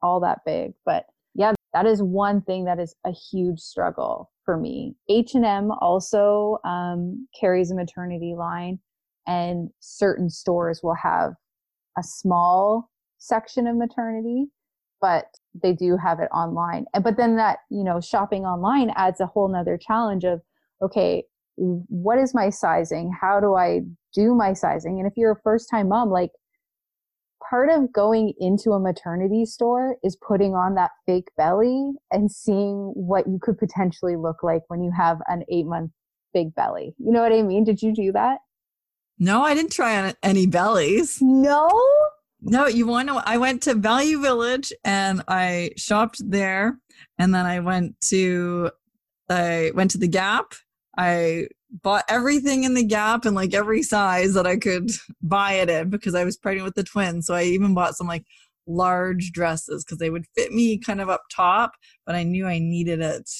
all 0.02 0.20
that 0.20 0.40
big. 0.44 0.72
But 0.84 1.06
yeah, 1.34 1.52
that 1.72 1.86
is 1.86 2.02
one 2.02 2.40
thing 2.42 2.64
that 2.64 2.78
is 2.78 2.94
a 3.04 3.12
huge 3.12 3.60
struggle 3.60 4.30
for 4.44 4.56
me. 4.56 4.94
H&M 5.08 5.70
also 5.80 6.58
um, 6.64 7.26
carries 7.38 7.70
a 7.70 7.74
maternity 7.74 8.34
line 8.36 8.78
and 9.26 9.70
certain 9.80 10.30
stores 10.30 10.80
will 10.82 10.94
have 10.94 11.32
a 11.98 12.02
small 12.02 12.90
section 13.18 13.66
of 13.66 13.76
maternity, 13.76 14.46
but 15.00 15.26
they 15.62 15.72
do 15.72 15.96
have 15.96 16.20
it 16.20 16.28
online. 16.32 16.86
And, 16.94 17.02
but 17.02 17.16
then 17.16 17.36
that, 17.36 17.58
you 17.70 17.82
know, 17.82 18.00
shopping 18.00 18.44
online 18.44 18.90
adds 18.96 19.20
a 19.20 19.26
whole 19.26 19.48
nother 19.48 19.78
challenge 19.78 20.24
of, 20.24 20.40
okay, 20.82 21.24
what 21.56 22.18
is 22.18 22.34
my 22.34 22.50
sizing? 22.50 23.10
How 23.18 23.40
do 23.40 23.54
I 23.54 23.80
do 24.16 24.34
my 24.34 24.54
sizing? 24.54 24.98
And 24.98 25.06
if 25.06 25.12
you're 25.16 25.32
a 25.32 25.40
first 25.44 25.68
time 25.70 25.88
mom, 25.88 26.10
like 26.10 26.30
part 27.48 27.70
of 27.70 27.92
going 27.92 28.32
into 28.38 28.72
a 28.72 28.80
maternity 28.80 29.44
store 29.44 29.96
is 30.02 30.16
putting 30.16 30.54
on 30.54 30.74
that 30.74 30.90
fake 31.06 31.28
belly 31.36 31.92
and 32.10 32.32
seeing 32.32 32.92
what 32.94 33.28
you 33.28 33.38
could 33.40 33.58
potentially 33.58 34.16
look 34.16 34.42
like 34.42 34.62
when 34.68 34.82
you 34.82 34.90
have 34.96 35.18
an 35.28 35.44
eight 35.50 35.66
month 35.66 35.92
big 36.34 36.54
belly. 36.54 36.94
You 36.98 37.12
know 37.12 37.22
what 37.22 37.32
I 37.32 37.42
mean? 37.42 37.64
Did 37.64 37.82
you 37.82 37.94
do 37.94 38.12
that? 38.12 38.38
No, 39.18 39.42
I 39.42 39.54
didn't 39.54 39.72
try 39.72 39.96
on 39.96 40.14
any 40.22 40.46
bellies. 40.46 41.18
No. 41.22 41.70
No, 42.42 42.66
you 42.66 42.86
want 42.86 43.08
to? 43.08 43.22
I 43.24 43.38
went 43.38 43.62
to 43.62 43.74
Value 43.74 44.20
Village 44.20 44.72
and 44.84 45.22
I 45.26 45.70
shopped 45.76 46.18
there, 46.24 46.78
and 47.18 47.34
then 47.34 47.46
I 47.46 47.60
went 47.60 47.98
to 48.08 48.70
I 49.30 49.72
went 49.74 49.90
to 49.92 49.98
the 49.98 50.08
Gap. 50.08 50.52
I 50.98 51.48
bought 51.82 52.04
everything 52.08 52.64
in 52.64 52.74
the 52.74 52.84
Gap 52.84 53.24
and 53.24 53.34
like 53.36 53.54
every 53.54 53.82
size 53.82 54.34
that 54.34 54.46
I 54.46 54.56
could 54.56 54.90
buy 55.22 55.54
it 55.54 55.68
in 55.70 55.90
because 55.90 56.14
I 56.14 56.24
was 56.24 56.36
pregnant 56.36 56.64
with 56.64 56.74
the 56.74 56.84
twins. 56.84 57.26
So 57.26 57.34
I 57.34 57.42
even 57.44 57.74
bought 57.74 57.96
some 57.96 58.06
like 58.06 58.24
large 58.66 59.32
dresses 59.32 59.84
because 59.84 59.98
they 59.98 60.10
would 60.10 60.26
fit 60.34 60.52
me 60.52 60.78
kind 60.78 61.00
of 61.00 61.08
up 61.08 61.22
top, 61.30 61.72
but 62.04 62.14
I 62.14 62.22
knew 62.22 62.46
I 62.46 62.58
needed 62.58 63.00
it 63.00 63.30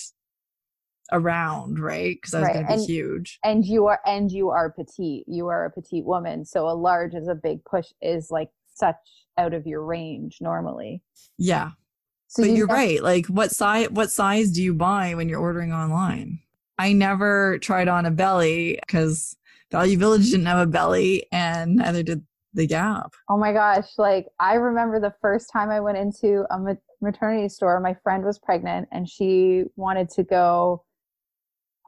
around, 1.12 1.78
right? 1.78 2.16
Because 2.16 2.34
I 2.34 2.40
was 2.40 2.46
Right, 2.48 2.52
going 2.54 2.66
to 2.66 2.68
be 2.68 2.74
and- 2.74 2.86
huge. 2.86 3.38
And 3.44 3.64
you 3.64 3.86
are 3.86 4.00
and 4.06 4.30
you 4.30 4.50
are 4.50 4.70
petite. 4.70 5.24
You 5.26 5.46
are 5.48 5.64
a 5.66 5.70
petite 5.70 6.04
woman. 6.04 6.44
So 6.44 6.68
a 6.68 6.74
large 6.74 7.14
is 7.14 7.28
a 7.28 7.34
big 7.34 7.64
push 7.64 7.86
is 8.02 8.30
like 8.30 8.50
such 8.74 8.96
out 9.38 9.54
of 9.54 9.66
your 9.66 9.84
range 9.84 10.38
normally. 10.40 11.02
Yeah, 11.38 11.70
So 12.26 12.42
but 12.42 12.50
you 12.50 12.56
you're 12.56 12.66
right. 12.66 13.02
Like, 13.02 13.26
what 13.26 13.50
size? 13.50 13.90
What 13.90 14.10
size 14.10 14.50
do 14.50 14.62
you 14.62 14.74
buy 14.74 15.14
when 15.14 15.28
you're 15.28 15.40
ordering 15.40 15.72
online? 15.72 16.40
I 16.78 16.92
never 16.92 17.58
tried 17.58 17.88
on 17.88 18.06
a 18.06 18.10
belly 18.10 18.78
because 18.86 19.36
Value 19.70 19.98
Village 19.98 20.30
didn't 20.30 20.46
have 20.46 20.58
a 20.58 20.70
belly, 20.70 21.26
and 21.32 21.76
neither 21.76 22.02
did 22.02 22.24
the 22.56 22.66
Gap. 22.66 23.12
Oh 23.28 23.36
my 23.36 23.52
gosh. 23.52 23.86
Like, 23.98 24.26
I 24.40 24.54
remember 24.54 24.98
the 24.98 25.14
first 25.20 25.50
time 25.52 25.70
I 25.70 25.80
went 25.80 25.98
into 25.98 26.44
a 26.50 26.58
ma- 26.58 26.74
maternity 27.00 27.48
store, 27.48 27.78
my 27.80 27.94
friend 28.02 28.24
was 28.24 28.38
pregnant 28.38 28.88
and 28.90 29.08
she 29.08 29.64
wanted 29.76 30.08
to 30.10 30.24
go 30.24 30.84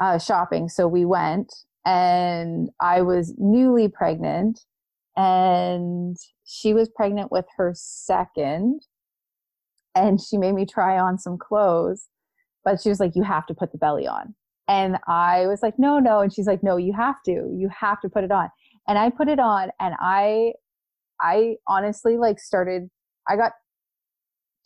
uh, 0.00 0.18
shopping. 0.18 0.68
So 0.68 0.86
we 0.86 1.04
went, 1.04 1.52
and 1.86 2.70
I 2.80 3.00
was 3.00 3.34
newly 3.38 3.88
pregnant, 3.88 4.60
and 5.16 6.16
she 6.44 6.74
was 6.74 6.88
pregnant 6.88 7.32
with 7.32 7.46
her 7.56 7.72
second. 7.74 8.82
And 9.94 10.20
she 10.20 10.36
made 10.36 10.52
me 10.54 10.66
try 10.66 10.98
on 10.98 11.18
some 11.18 11.38
clothes, 11.38 12.08
but 12.64 12.80
she 12.80 12.88
was 12.88 13.00
like, 13.00 13.16
You 13.16 13.22
have 13.22 13.46
to 13.46 13.54
put 13.54 13.72
the 13.72 13.78
belly 13.78 14.06
on. 14.06 14.34
And 14.68 14.98
I 15.08 15.46
was 15.46 15.62
like, 15.62 15.78
No, 15.78 15.98
no. 15.98 16.20
And 16.20 16.32
she's 16.32 16.46
like, 16.46 16.62
No, 16.62 16.76
you 16.76 16.92
have 16.92 17.22
to. 17.24 17.32
You 17.32 17.70
have 17.80 18.00
to 18.02 18.08
put 18.08 18.24
it 18.24 18.30
on. 18.30 18.48
And 18.86 18.98
I 18.98 19.10
put 19.10 19.28
it 19.28 19.38
on, 19.38 19.70
and 19.80 19.94
I 20.00 20.52
I 21.20 21.56
honestly 21.66 22.16
like 22.16 22.38
started, 22.38 22.88
I 23.28 23.36
got 23.36 23.52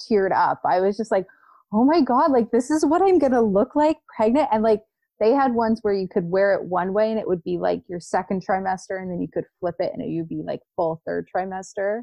teared 0.01 0.33
up. 0.33 0.61
I 0.65 0.81
was 0.81 0.97
just 0.97 1.11
like, 1.11 1.27
oh 1.73 1.85
my 1.85 2.01
God, 2.01 2.31
like 2.31 2.51
this 2.51 2.71
is 2.71 2.85
what 2.85 3.03
I'm 3.03 3.19
to 3.19 3.41
look 3.41 3.75
like 3.75 3.97
pregnant. 4.17 4.49
And 4.53 4.63
like 4.63 4.81
they 5.21 5.31
had 5.31 5.55
ones 5.55 5.79
where 5.83 5.95
you 5.95 6.09
could 6.09 6.31
wear 6.31 6.53
it 6.55 6.65
one 6.65 6.93
way 6.93 7.11
and 7.11 7.19
it 7.19 7.27
would 7.27 7.43
be 7.43 7.59
like 7.59 7.83
your 7.89 8.01
second 8.01 8.45
trimester 8.47 9.01
and 9.01 9.11
then 9.11 9.21
you 9.21 9.29
could 9.33 9.45
flip 9.61 9.77
it 9.79 9.93
and 9.93 10.03
it 10.03 10.15
would 10.17 10.29
be 10.29 10.43
like 10.45 10.61
full 10.77 11.01
third 11.07 11.29
trimester 11.35 12.03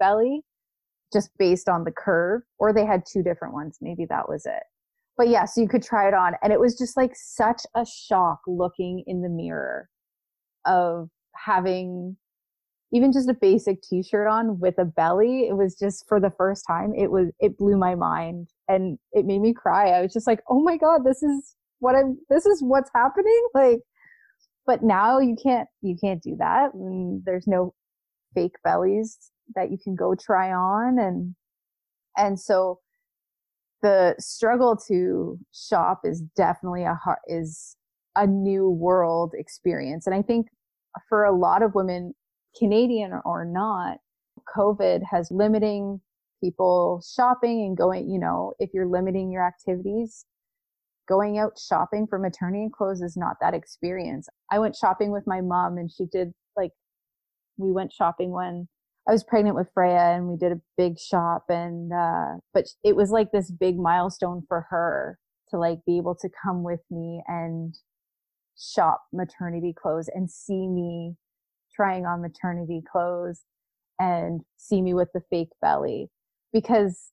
belly 0.00 0.40
just 1.12 1.30
based 1.38 1.68
on 1.68 1.84
the 1.84 1.92
curve. 1.92 2.42
Or 2.58 2.72
they 2.72 2.84
had 2.84 3.02
two 3.06 3.22
different 3.22 3.54
ones. 3.54 3.78
Maybe 3.80 4.06
that 4.06 4.28
was 4.28 4.46
it. 4.46 4.62
But 5.16 5.28
yeah, 5.28 5.44
so 5.44 5.60
you 5.60 5.68
could 5.68 5.82
try 5.82 6.08
it 6.08 6.14
on. 6.14 6.34
And 6.42 6.52
it 6.52 6.58
was 6.58 6.76
just 6.76 6.96
like 6.96 7.12
such 7.14 7.62
a 7.74 7.86
shock 7.86 8.40
looking 8.46 9.04
in 9.06 9.22
the 9.22 9.28
mirror 9.28 9.88
of 10.64 11.08
having 11.36 12.16
even 12.92 13.12
just 13.12 13.28
a 13.28 13.34
basic 13.34 13.82
t-shirt 13.82 14.28
on 14.28 14.60
with 14.60 14.78
a 14.78 14.84
belly 14.84 15.48
it 15.48 15.56
was 15.56 15.74
just 15.74 16.06
for 16.08 16.20
the 16.20 16.32
first 16.38 16.64
time 16.66 16.92
it 16.96 17.10
was 17.10 17.26
it 17.40 17.58
blew 17.58 17.76
my 17.76 17.94
mind 17.94 18.48
and 18.68 18.98
it 19.12 19.26
made 19.26 19.40
me 19.40 19.52
cry 19.52 19.90
i 19.90 20.00
was 20.00 20.12
just 20.12 20.26
like 20.28 20.40
oh 20.48 20.62
my 20.62 20.76
god 20.76 21.04
this 21.04 21.22
is 21.22 21.56
what 21.80 21.96
i'm 21.96 22.16
this 22.30 22.46
is 22.46 22.62
what's 22.62 22.90
happening 22.94 23.48
like 23.52 23.80
but 24.64 24.82
now 24.82 25.18
you 25.18 25.36
can't 25.42 25.68
you 25.82 25.96
can't 26.00 26.22
do 26.22 26.36
that 26.38 26.72
and 26.72 27.22
there's 27.24 27.46
no 27.46 27.74
fake 28.34 28.54
bellies 28.62 29.18
that 29.54 29.70
you 29.70 29.78
can 29.82 29.94
go 29.94 30.14
try 30.14 30.52
on 30.52 30.98
and 30.98 31.34
and 32.16 32.38
so 32.38 32.78
the 33.84 34.16
struggle 34.18 34.76
to 34.88 35.38
shop 35.52 36.00
is 36.04 36.22
definitely 36.36 36.82
a 36.82 36.94
hard 36.94 37.18
is 37.28 37.76
a 38.16 38.26
new 38.26 38.68
world 38.68 39.32
experience 39.36 40.06
and 40.06 40.16
i 40.16 40.22
think 40.22 40.48
for 41.08 41.24
a 41.24 41.36
lot 41.36 41.62
of 41.62 41.74
women 41.74 42.14
Canadian 42.56 43.12
or 43.24 43.44
not, 43.44 43.98
COVID 44.56 45.02
has 45.10 45.30
limiting 45.30 46.00
people 46.42 47.02
shopping 47.14 47.64
and 47.66 47.76
going, 47.76 48.08
you 48.08 48.18
know, 48.18 48.52
if 48.58 48.70
you're 48.72 48.86
limiting 48.86 49.30
your 49.30 49.46
activities, 49.46 50.24
going 51.08 51.38
out 51.38 51.58
shopping 51.58 52.06
for 52.06 52.18
maternity 52.18 52.68
clothes 52.72 53.02
is 53.02 53.16
not 53.16 53.36
that 53.40 53.54
experience. 53.54 54.28
I 54.50 54.58
went 54.58 54.76
shopping 54.76 55.10
with 55.10 55.24
my 55.26 55.40
mom 55.40 55.78
and 55.78 55.90
she 55.90 56.06
did 56.06 56.32
like, 56.56 56.70
we 57.56 57.72
went 57.72 57.92
shopping 57.92 58.30
when 58.30 58.68
I 59.06 59.12
was 59.12 59.24
pregnant 59.24 59.56
with 59.56 59.68
Freya 59.74 60.14
and 60.16 60.28
we 60.28 60.36
did 60.36 60.52
a 60.52 60.60
big 60.78 60.98
shop 60.98 61.44
and, 61.48 61.92
uh, 61.92 62.38
but 62.54 62.66
it 62.82 62.96
was 62.96 63.10
like 63.10 63.32
this 63.32 63.50
big 63.50 63.78
milestone 63.78 64.42
for 64.48 64.66
her 64.70 65.18
to 65.50 65.58
like 65.58 65.80
be 65.86 65.98
able 65.98 66.14
to 66.16 66.28
come 66.42 66.62
with 66.62 66.80
me 66.90 67.22
and 67.26 67.74
shop 68.58 69.02
maternity 69.12 69.74
clothes 69.74 70.08
and 70.14 70.30
see 70.30 70.66
me 70.66 71.16
trying 71.74 72.06
on 72.06 72.22
maternity 72.22 72.82
clothes 72.90 73.42
and 73.98 74.40
see 74.56 74.80
me 74.80 74.94
with 74.94 75.08
the 75.12 75.22
fake 75.28 75.50
belly 75.60 76.08
because 76.52 77.10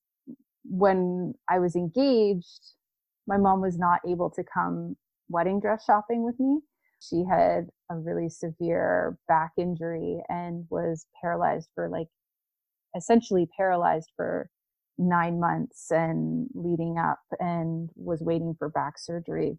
when 0.63 1.33
I 1.49 1.59
was 1.59 1.75
engaged, 1.75 2.61
my 3.27 3.37
mom 3.37 3.61
was 3.61 3.77
not 3.77 3.99
able 4.07 4.29
to 4.31 4.43
come 4.43 4.95
wedding 5.29 5.59
dress 5.59 5.83
shopping 5.85 6.23
with 6.23 6.39
me. 6.39 6.59
She 6.99 7.23
had 7.29 7.67
a 7.91 7.99
really 7.99 8.29
severe 8.29 9.17
back 9.27 9.51
injury 9.57 10.21
and 10.29 10.65
was 10.69 11.05
paralyzed 11.21 11.69
for 11.75 11.89
like 11.89 12.07
essentially 12.95 13.47
paralyzed 13.57 14.11
for 14.15 14.49
nine 14.97 15.39
months 15.39 15.91
and 15.91 16.47
leading 16.53 16.97
up 16.97 17.19
and 17.39 17.89
was 17.95 18.21
waiting 18.21 18.55
for 18.57 18.69
back 18.69 18.93
surgery. 18.97 19.57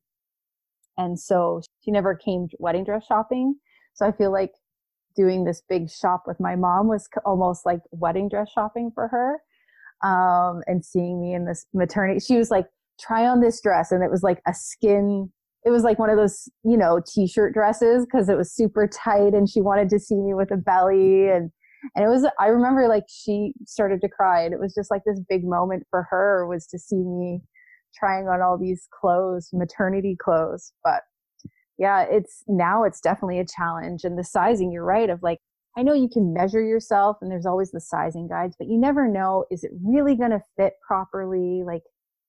And 0.97 1.19
so 1.19 1.63
she 1.85 1.91
never 1.91 2.15
came 2.15 2.49
wedding 2.59 2.85
dress 2.85 3.05
shopping. 3.07 3.57
So 3.95 4.07
I 4.07 4.13
feel 4.13 4.33
like 4.33 4.53
doing 5.17 5.45
this 5.45 5.63
big 5.69 5.91
shop 5.91 6.25
with 6.27 6.41
my 6.41 6.57
mom 6.57 6.89
was 6.89 7.09
almost 7.25 7.67
like 7.67 7.81
wedding 7.91 8.29
dress 8.29 8.49
shopping 8.55 8.91
for 8.95 9.09
her. 9.09 9.41
Um, 10.07 10.63
and 10.67 10.85
seeing 10.85 11.21
me 11.21 11.35
in 11.35 11.47
this 11.47 11.67
maternity, 11.73 12.21
she 12.21 12.37
was 12.37 12.51
like, 12.51 12.67
try 13.01 13.27
on 13.27 13.41
this 13.41 13.61
dress. 13.61 13.93
And 13.93 14.03
it 14.03 14.11
was 14.11 14.23
like 14.23 14.41
a 14.47 14.55
skin, 14.55 15.31
it 15.65 15.71
was 15.71 15.85
like 15.85 15.99
one 15.99 16.11
of 16.11 16.17
those, 16.17 16.49
you 16.65 16.77
know, 16.77 17.01
t-shirt 17.07 17.55
dresses 17.55 18.05
because 18.05 18.29
it 18.29 18.37
was 18.37 18.53
super 18.53 18.89
tight 18.89 19.33
and 19.35 19.49
she 19.49 19.61
wanted 19.61 19.89
to 19.91 19.99
see 19.99 20.17
me 20.17 20.35
with 20.35 20.51
a 20.51 20.57
belly. 20.57 21.29
And, 21.29 21.51
and 21.95 22.05
it 22.05 22.09
was, 22.09 22.27
I 22.41 22.47
remember 22.47 22.89
like 22.89 23.05
she 23.09 23.53
started 23.65 24.01
to 24.01 24.09
cry 24.09 24.43
and 24.43 24.53
it 24.53 24.61
was 24.61 24.75
just 24.75 24.91
like 24.91 25.03
this 25.07 25.21
big 25.29 25.45
moment 25.45 25.85
for 25.91 26.07
her 26.11 26.47
was 26.47 26.67
to 26.69 26.79
see 26.79 26.97
me 26.97 27.41
trying 27.95 28.27
on 28.27 28.41
all 28.41 28.59
these 28.59 28.89
clothes, 28.99 29.51
maternity 29.53 30.17
clothes. 30.21 30.73
But 30.83 31.03
yeah, 31.79 32.07
it's 32.11 32.43
now 32.49 32.85
it's 32.85 33.01
definitely 33.01 33.39
a 33.39 33.47
challenge. 33.47 34.05
And 34.05 34.19
the 34.19 34.25
sizing, 34.25 34.73
you're 34.73 34.85
right, 34.85 35.11
of 35.11 35.23
like, 35.23 35.39
I 35.77 35.83
know 35.83 35.95
you 35.95 36.09
can 36.09 36.35
measure 36.35 36.63
yourself 36.63 37.19
and 37.23 37.31
there's 37.31 37.47
always 37.47 37.71
the 37.71 37.81
sizing 37.81 38.29
guides, 38.29 38.57
but 38.59 38.69
you 38.69 38.79
never 38.79 39.09
know, 39.09 39.47
is 39.51 39.65
it 39.65 39.71
really 39.83 40.17
going 40.17 40.31
to 40.31 40.43
fit 40.57 40.75
properly? 40.87 41.63
Like, 41.65 41.83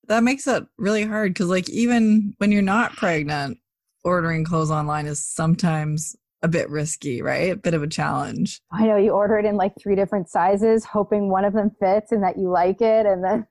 that 0.08 0.22
makes 0.22 0.46
it 0.46 0.64
really 0.78 1.04
hard 1.04 1.34
because, 1.34 1.48
like, 1.48 1.68
even 1.68 2.34
when 2.38 2.52
you're 2.52 2.62
not 2.62 2.96
pregnant, 2.96 3.58
ordering 4.04 4.44
clothes 4.44 4.70
online 4.70 5.06
is 5.06 5.24
sometimes 5.24 6.16
a 6.42 6.48
bit 6.48 6.68
risky, 6.68 7.22
right? 7.22 7.52
A 7.52 7.56
bit 7.56 7.74
of 7.74 7.82
a 7.82 7.88
challenge. 7.88 8.60
I 8.70 8.86
know 8.86 8.96
you 8.96 9.12
order 9.12 9.38
it 9.38 9.46
in 9.46 9.56
like 9.56 9.72
three 9.80 9.96
different 9.96 10.28
sizes, 10.28 10.84
hoping 10.84 11.30
one 11.30 11.44
of 11.44 11.54
them 11.54 11.70
fits 11.80 12.12
and 12.12 12.22
that 12.22 12.38
you 12.38 12.50
like 12.50 12.82
it, 12.82 13.06
and 13.06 13.24
then 13.24 13.46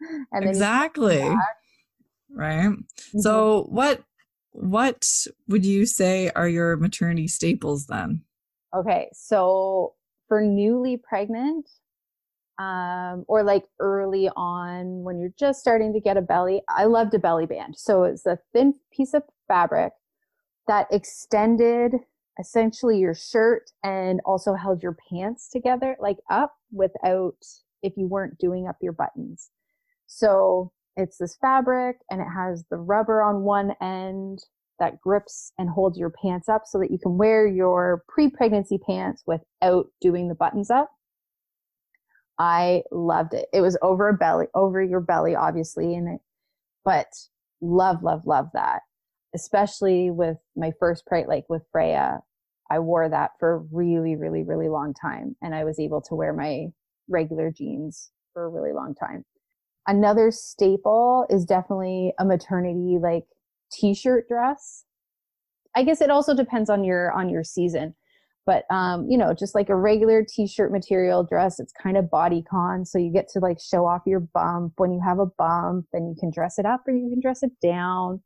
and 0.32 0.42
then 0.42 0.48
exactly 0.48 1.18
right. 2.30 2.68
Mm-hmm. 2.68 3.18
So, 3.20 3.66
what 3.70 4.02
what 4.52 5.26
would 5.48 5.66
you 5.66 5.84
say 5.84 6.30
are 6.34 6.48
your 6.48 6.76
maternity 6.76 7.28
staples 7.28 7.86
then? 7.86 8.22
Okay, 8.74 9.08
so 9.12 9.94
for 10.28 10.40
newly 10.40 10.96
pregnant, 10.96 11.68
um, 12.58 13.24
or 13.28 13.42
like 13.42 13.64
early 13.78 14.28
on 14.36 15.04
when 15.04 15.18
you're 15.18 15.34
just 15.38 15.60
starting 15.60 15.92
to 15.92 16.00
get 16.00 16.16
a 16.16 16.22
belly, 16.22 16.62
I 16.68 16.84
loved 16.84 17.14
a 17.14 17.18
belly 17.18 17.46
band. 17.46 17.76
So 17.76 18.04
it's 18.04 18.26
a 18.26 18.38
thin 18.52 18.74
piece 18.92 19.14
of 19.14 19.22
fabric 19.46 19.92
that 20.66 20.86
extended 20.90 21.94
essentially 22.38 22.98
your 22.98 23.14
shirt 23.14 23.70
and 23.82 24.20
also 24.24 24.54
held 24.54 24.82
your 24.82 24.96
pants 25.10 25.48
together, 25.48 25.96
like 26.00 26.18
up 26.30 26.54
without 26.72 27.36
if 27.82 27.92
you 27.96 28.06
weren't 28.06 28.38
doing 28.38 28.66
up 28.68 28.76
your 28.80 28.92
buttons. 28.92 29.50
So 30.06 30.72
it's 30.96 31.18
this 31.18 31.36
fabric 31.40 31.98
and 32.10 32.20
it 32.20 32.28
has 32.34 32.64
the 32.70 32.76
rubber 32.76 33.22
on 33.22 33.42
one 33.42 33.74
end 33.80 34.40
that 34.80 35.00
grips 35.00 35.52
and 35.58 35.68
holds 35.68 35.98
your 35.98 36.10
pants 36.10 36.48
up 36.48 36.62
so 36.66 36.78
that 36.78 36.90
you 36.90 36.98
can 36.98 37.18
wear 37.18 37.46
your 37.46 38.04
pre-pregnancy 38.08 38.78
pants 38.78 39.22
without 39.26 39.86
doing 40.00 40.28
the 40.28 40.34
buttons 40.34 40.70
up. 40.70 40.90
I 42.38 42.82
loved 42.92 43.34
it. 43.34 43.46
It 43.52 43.60
was 43.60 43.76
over 43.82 44.08
a 44.08 44.14
belly, 44.14 44.46
over 44.54 44.82
your 44.82 45.00
belly, 45.00 45.34
obviously, 45.34 45.94
and 45.94 46.08
it, 46.08 46.20
but 46.84 47.08
love, 47.60 48.02
love, 48.02 48.26
love 48.26 48.48
that. 48.54 48.82
Especially 49.34 50.10
with 50.10 50.38
my 50.56 50.72
first 50.78 51.04
preg, 51.10 51.26
like 51.26 51.44
with 51.48 51.62
Freya, 51.72 52.20
I 52.70 52.78
wore 52.78 53.08
that 53.08 53.32
for 53.38 53.54
a 53.54 53.58
really, 53.72 54.16
really, 54.16 54.42
really 54.42 54.68
long 54.68 54.94
time, 54.94 55.36
and 55.42 55.54
I 55.54 55.64
was 55.64 55.78
able 55.78 56.00
to 56.02 56.14
wear 56.14 56.32
my 56.32 56.66
regular 57.08 57.50
jeans 57.50 58.10
for 58.32 58.44
a 58.44 58.48
really 58.48 58.72
long 58.72 58.94
time. 58.94 59.24
Another 59.86 60.30
staple 60.30 61.26
is 61.30 61.44
definitely 61.44 62.12
a 62.18 62.24
maternity 62.24 62.98
like 63.00 63.24
t-shirt 63.72 64.28
dress. 64.28 64.84
I 65.74 65.82
guess 65.82 66.00
it 66.00 66.10
also 66.10 66.34
depends 66.34 66.70
on 66.70 66.84
your 66.84 67.10
on 67.12 67.28
your 67.28 67.44
season. 67.44 67.94
But 68.48 68.64
um, 68.70 69.06
you 69.10 69.18
know, 69.18 69.34
just 69.34 69.54
like 69.54 69.68
a 69.68 69.76
regular 69.76 70.24
t-shirt 70.26 70.72
material 70.72 71.22
dress, 71.22 71.60
it's 71.60 71.70
kind 71.70 71.98
of 71.98 72.08
body 72.08 72.42
con 72.50 72.86
so 72.86 72.96
you 72.96 73.12
get 73.12 73.28
to 73.34 73.40
like 73.40 73.60
show 73.60 73.84
off 73.84 74.00
your 74.06 74.20
bump 74.20 74.72
when 74.78 74.90
you 74.90 75.02
have 75.04 75.18
a 75.18 75.26
bump, 75.26 75.84
and 75.92 76.08
you 76.08 76.16
can 76.18 76.30
dress 76.30 76.58
it 76.58 76.64
up 76.64 76.80
or 76.88 76.94
you 76.94 77.10
can 77.10 77.20
dress 77.20 77.42
it 77.42 77.52
down. 77.60 78.22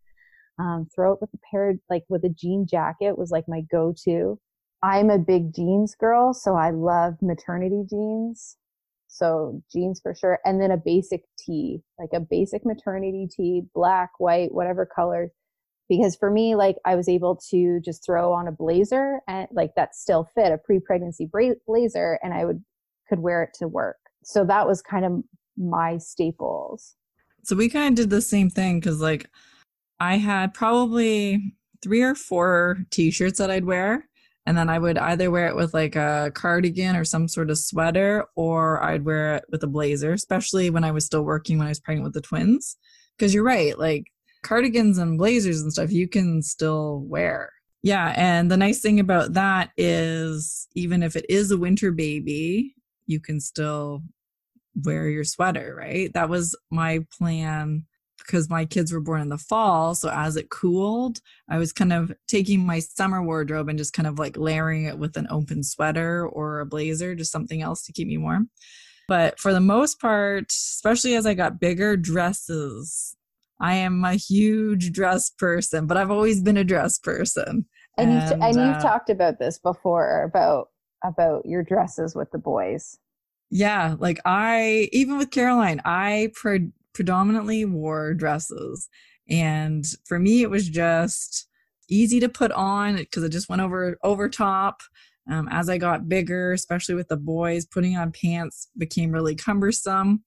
Um, 0.61 0.87
throw 0.95 1.15
it 1.15 1.21
with 1.21 1.31
a 1.35 1.39
pair 1.51 1.75
like 1.91 2.05
with 2.09 2.23
a 2.25 2.29
jean 2.29 2.69
jacket 2.71 3.19
was 3.19 3.33
like 3.33 3.47
my 3.49 3.63
go-to. 3.63 4.39
I'm 4.81 5.11
a 5.11 5.19
big 5.19 5.53
jeans 5.53 5.97
girl, 5.97 6.33
so 6.33 6.55
I 6.55 6.71
love 6.71 7.15
maternity 7.21 7.83
jeans. 7.91 8.57
So 9.09 9.61
jeans 9.73 9.99
for 10.01 10.15
sure. 10.15 10.39
And 10.45 10.63
then 10.63 10.71
a 10.71 10.77
basic 10.77 11.25
tee, 11.37 11.83
like 11.99 12.11
a 12.15 12.21
basic 12.21 12.65
maternity 12.65 13.27
tee, 13.29 13.63
black, 13.75 14.11
white, 14.19 14.55
whatever 14.55 14.87
color. 14.87 15.33
Because 15.89 16.17
for 16.17 16.31
me, 16.31 16.55
like 16.55 16.77
I 16.85 16.95
was 16.95 17.09
able 17.09 17.37
to 17.51 17.81
just 17.85 18.05
throw 18.05 18.33
on 18.33 18.49
a 18.49 18.53
blazer 18.53 19.21
and 19.29 19.47
like 19.53 19.75
that 19.77 19.95
still 19.95 20.29
fit 20.35 20.53
a 20.53 20.59
pre-pregnancy 20.59 21.29
blazer 21.67 22.19
and 22.23 22.33
I 22.33 22.45
would 22.45 22.63
could 23.09 23.21
wear 23.21 23.43
it 23.43 23.51
to 23.59 23.69
work. 23.69 23.99
So 24.25 24.45
that 24.45 24.67
was 24.67 24.81
kind 24.81 25.05
of 25.05 25.13
my 25.57 25.99
staples. 25.99 26.95
So 27.45 27.57
we 27.57 27.69
kind 27.69 27.99
of 27.99 28.05
did 28.05 28.11
the 28.11 28.23
same 28.23 28.49
thing 28.49 28.81
because 28.81 29.01
like 29.01 29.29
I 30.01 30.17
had 30.17 30.55
probably 30.55 31.55
three 31.83 32.03
or 32.03 32.15
four 32.15 32.79
t-shirts 32.91 33.39
that 33.39 33.51
I'd 33.51 33.65
wear 33.65 34.09
and 34.47 34.57
then 34.59 34.69
I 34.69 34.79
would 34.79 34.99
either 34.99 35.31
wear 35.31 35.47
it 35.47 35.57
with 35.57 35.73
like 35.73 35.95
a 35.95 36.33
cardigan 36.35 36.97
or 36.97 37.05
some 37.05 37.29
sort 37.29 37.51
of 37.51 37.59
sweater, 37.59 38.25
or 38.35 38.83
I'd 38.83 39.05
wear 39.05 39.37
it 39.37 39.45
with 39.51 39.63
a 39.63 39.69
blazer, 39.69 40.13
especially 40.13 40.69
when 40.69 40.85
I 40.85 40.91
was 40.91 41.05
still 41.07 41.23
working 41.23 41.59
when 41.59 41.69
I 41.69 41.71
was 41.71 41.81
pregnant 41.81 42.05
with 42.05 42.15
the 42.15 42.21
twins. 42.21 42.77
Because 43.17 43.35
you're 43.35 43.45
right, 43.45 43.79
like 43.79 44.05
cardigans 44.43 44.99
and 44.99 45.19
blazers 45.19 45.61
and 45.61 45.73
stuff, 45.73 45.93
you 45.93 46.09
can 46.09 46.43
still 46.43 47.05
wear. 47.07 47.53
Yeah. 47.83 48.15
And 48.17 48.51
the 48.51 48.57
nice 48.57 48.81
thing 48.81 49.01
about 49.01 49.33
that 49.35 49.71
is 49.77 50.69
even 50.75 51.03
if 51.03 51.17
it 51.17 51.27
is 51.29 51.51
a 51.51 51.57
winter 51.57 51.91
baby, 51.91 52.75
you 53.07 53.19
can 53.21 53.41
still 53.41 54.03
wear 54.85 55.09
your 55.09 55.25
sweater, 55.25 55.75
right? 55.77 56.13
That 56.15 56.29
was 56.29 56.57
my 56.71 57.05
plan 57.19 57.85
because 58.19 58.49
my 58.49 58.65
kids 58.65 58.93
were 58.93 59.01
born 59.01 59.21
in 59.21 59.29
the 59.29 59.39
fall. 59.39 59.97
So 59.97 60.09
as 60.09 60.37
it 60.37 60.49
cooled, 60.49 61.21
I 61.49 61.59
was 61.59 61.73
kind 61.73 61.93
of 61.93 62.13
taking 62.29 62.65
my 62.65 62.79
summer 62.79 63.23
wardrobe 63.23 63.69
and 63.69 63.79
just 63.79 63.93
kind 63.93 64.07
of 64.07 64.19
like 64.19 64.37
layering 64.37 64.85
it 64.85 64.99
with 64.99 65.17
an 65.17 65.27
open 65.29 65.65
sweater 65.65 66.27
or 66.27 66.61
a 66.61 66.67
blazer, 66.67 67.17
just 67.17 67.33
something 67.33 67.63
else 67.63 67.83
to 67.83 67.93
keep 67.93 68.07
me 68.07 68.19
warm. 68.19 68.49
But 69.09 69.41
for 69.41 69.53
the 69.53 69.61
most 69.61 70.01
part, 70.01 70.51
especially 70.51 71.17
as 71.17 71.27
I 71.27 71.35
got 71.35 71.61
bigger, 71.61 71.97
dresses. 71.97 73.17
I 73.63 73.75
am 73.75 74.05
a 74.05 74.15
huge 74.15 74.93
dress 74.93 75.31
person, 75.31 75.87
but 75.87 75.97
I've 75.97 76.11
always 76.11 76.43
been 76.43 76.57
a 76.57 76.65
dress 76.65 76.99
person. 76.99 77.65
And, 77.97 78.11
and, 78.11 78.23
you've, 78.23 78.41
and 78.43 78.57
you've 78.57 78.77
uh, 78.77 78.83
talked 78.83 79.09
about 79.09 79.39
this 79.39 79.59
before 79.59 80.25
about 80.25 80.69
about 81.05 81.47
your 81.47 81.63
dresses 81.63 82.15
with 82.15 82.31
the 82.33 82.39
boys. 82.39 82.99
Yeah, 83.51 83.97
like 83.99 84.19
I 84.25 84.89
even 84.93 85.17
with 85.17 85.31
Caroline, 85.31 85.81
I 85.85 86.33
pre- 86.35 86.73
predominantly 86.93 87.65
wore 87.65 88.15
dresses. 88.15 88.89
And 89.29 89.85
for 90.07 90.19
me, 90.19 90.43
it 90.43 90.51
was 90.51 90.69
just 90.69 91.47
easy 91.89 92.19
to 92.21 92.29
put 92.29 92.51
on 92.53 92.97
because 92.97 93.23
it 93.23 93.29
just 93.29 93.49
went 93.49 93.63
over 93.63 93.97
over 94.03 94.29
top. 94.29 94.81
Um, 95.31 95.49
as 95.53 95.69
I 95.69 95.79
got 95.79 96.09
bigger, 96.09 96.53
especially 96.53 96.97
with 96.97 97.07
the 97.07 97.17
boys, 97.17 97.65
putting 97.65 97.97
on 97.97 98.11
pants 98.11 98.69
became 98.77 99.13
really 99.13 99.37
cumbersome. 99.37 100.25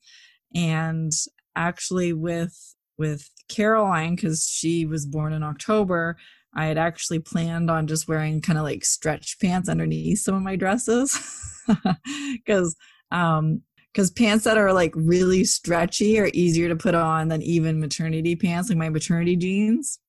And 0.53 1.11
actually, 1.53 2.13
with 2.13 2.74
with 2.97 3.29
Caroline, 3.49 4.15
because 4.15 4.47
she 4.47 4.85
was 4.85 5.05
born 5.05 5.33
in 5.33 5.43
October, 5.43 6.17
I 6.55 6.65
had 6.65 6.77
actually 6.77 7.19
planned 7.19 7.69
on 7.69 7.87
just 7.87 8.07
wearing 8.07 8.41
kind 8.41 8.57
of 8.57 8.63
like 8.63 8.85
stretch 8.85 9.37
pants 9.39 9.67
underneath 9.67 10.19
some 10.19 10.35
of 10.35 10.41
my 10.41 10.55
dresses 10.55 11.19
because 12.33 12.75
um, 13.11 13.61
because 13.93 14.11
pants 14.11 14.43
that 14.43 14.57
are 14.57 14.73
like 14.73 14.91
really 14.95 15.45
stretchy 15.45 16.19
are 16.19 16.29
easier 16.33 16.67
to 16.67 16.75
put 16.75 16.95
on 16.95 17.29
than 17.29 17.41
even 17.41 17.79
maternity 17.79 18.35
pants, 18.35 18.69
like 18.69 18.77
my 18.77 18.89
maternity 18.89 19.37
jeans. 19.37 19.99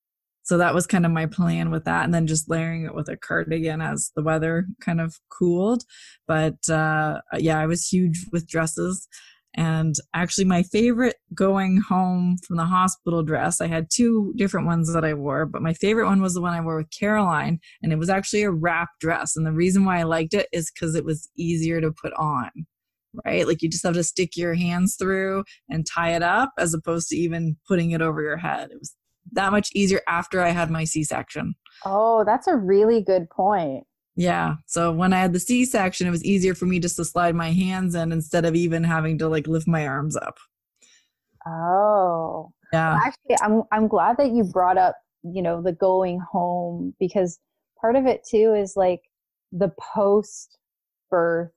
So 0.43 0.59
that 0.59 0.75
was 0.75 0.87
kind 0.87 1.07
of 1.07 1.13
my 1.13 1.27
plan 1.27 1.71
with 1.71 1.85
that. 1.85 2.05
And 2.05 2.15
then 2.15 2.27
just 2.27 2.49
layering 2.49 2.85
it 2.85 2.95
with 2.95 3.09
a 3.09 3.17
cardigan 3.17 3.81
as 3.81 4.13
the 4.15 4.23
weather 4.23 4.67
kind 4.81 5.01
of 5.01 5.17
cooled. 5.29 5.85
But 6.27 6.69
uh, 6.69 7.21
yeah, 7.37 7.59
I 7.59 7.67
was 7.67 7.89
huge 7.89 8.27
with 8.33 8.49
dresses. 8.49 9.07
And 9.57 9.95
actually, 10.15 10.45
my 10.45 10.63
favorite 10.63 11.17
going 11.35 11.81
home 11.81 12.37
from 12.47 12.57
the 12.57 12.67
hospital 12.67 13.23
dress, 13.23 13.61
I 13.61 13.67
had 13.69 13.91
two 13.91 14.35
different 14.37 14.67
ones 14.67 14.93
that 14.93 15.05
I 15.05 15.15
wore, 15.15 15.47
but 15.47 15.63
my 15.63 15.73
favorite 15.73 16.07
one 16.07 16.21
was 16.21 16.35
the 16.35 16.43
one 16.43 16.53
I 16.53 16.61
wore 16.61 16.77
with 16.77 16.91
Caroline. 16.91 17.59
And 17.83 17.93
it 17.93 17.99
was 17.99 18.11
actually 18.11 18.43
a 18.43 18.51
wrap 18.51 18.91
dress. 19.01 19.35
And 19.35 19.47
the 19.47 19.53
reason 19.53 19.85
why 19.85 19.99
I 19.99 20.03
liked 20.03 20.35
it 20.35 20.49
is 20.53 20.71
because 20.71 20.95
it 20.95 21.05
was 21.05 21.29
easier 21.37 21.81
to 21.81 21.91
put 21.91 22.13
on 22.15 22.51
right? 23.25 23.47
Like 23.47 23.63
you 23.63 23.69
just 23.71 23.85
have 23.85 23.95
to 23.95 24.05
stick 24.05 24.37
your 24.37 24.55
hands 24.55 24.97
through 24.97 25.45
and 25.71 25.87
tie 25.87 26.15
it 26.15 26.23
up 26.23 26.53
as 26.59 26.75
opposed 26.75 27.09
to 27.09 27.17
even 27.17 27.57
putting 27.67 27.93
it 27.93 28.03
over 28.03 28.21
your 28.21 28.37
head. 28.37 28.71
It 28.71 28.79
was 28.79 28.95
that 29.33 29.53
much 29.53 29.71
easier 29.75 30.01
after 30.07 30.43
I 30.43 30.51
had 30.51 30.71
my 30.71 30.85
C 30.85 31.05
section. 31.05 31.55
Oh, 31.85 32.25
that's 32.25 32.47
a 32.47 32.57
really 32.57 33.03
good 33.03 33.29
point. 33.31 33.85
Yeah. 34.17 34.55
So 34.65 34.93
when 34.93 35.13
I 35.13 35.21
had 35.21 35.35
the 35.35 35.41
C 35.41 35.67
section, 35.67 36.07
it 36.07 36.11
was 36.11 36.25
easier 36.25 36.55
for 36.55 36.65
me 36.65 36.79
just 36.81 36.97
to 36.97 37.05
slide 37.05 37.35
my 37.35 37.53
hands 37.53 37.95
in 37.95 38.13
instead 38.13 38.47
of 38.47 38.55
even 38.55 38.83
having 38.83 39.19
to 39.19 39.29
like 39.29 39.47
lift 39.47 39.69
my 39.69 39.87
arms 39.87 40.17
up. 40.17 40.39
Oh. 41.47 42.51
Yeah. 42.73 42.95
Well, 42.95 43.03
actually, 43.05 43.37
I'm 43.43 43.63
I'm 43.73 43.89
glad 43.89 44.17
that 44.17 44.33
you 44.33 44.43
brought 44.43 44.79
up, 44.79 44.97
you 45.23 45.43
know, 45.43 45.63
the 45.63 45.73
going 45.73 46.19
home 46.19 46.95
because 46.99 47.39
part 47.81 47.95
of 47.95 48.07
it 48.07 48.23
too 48.29 48.55
is 48.55 48.75
like 48.75 49.03
the 49.53 49.71
post 49.79 50.59
birth, 51.11 51.53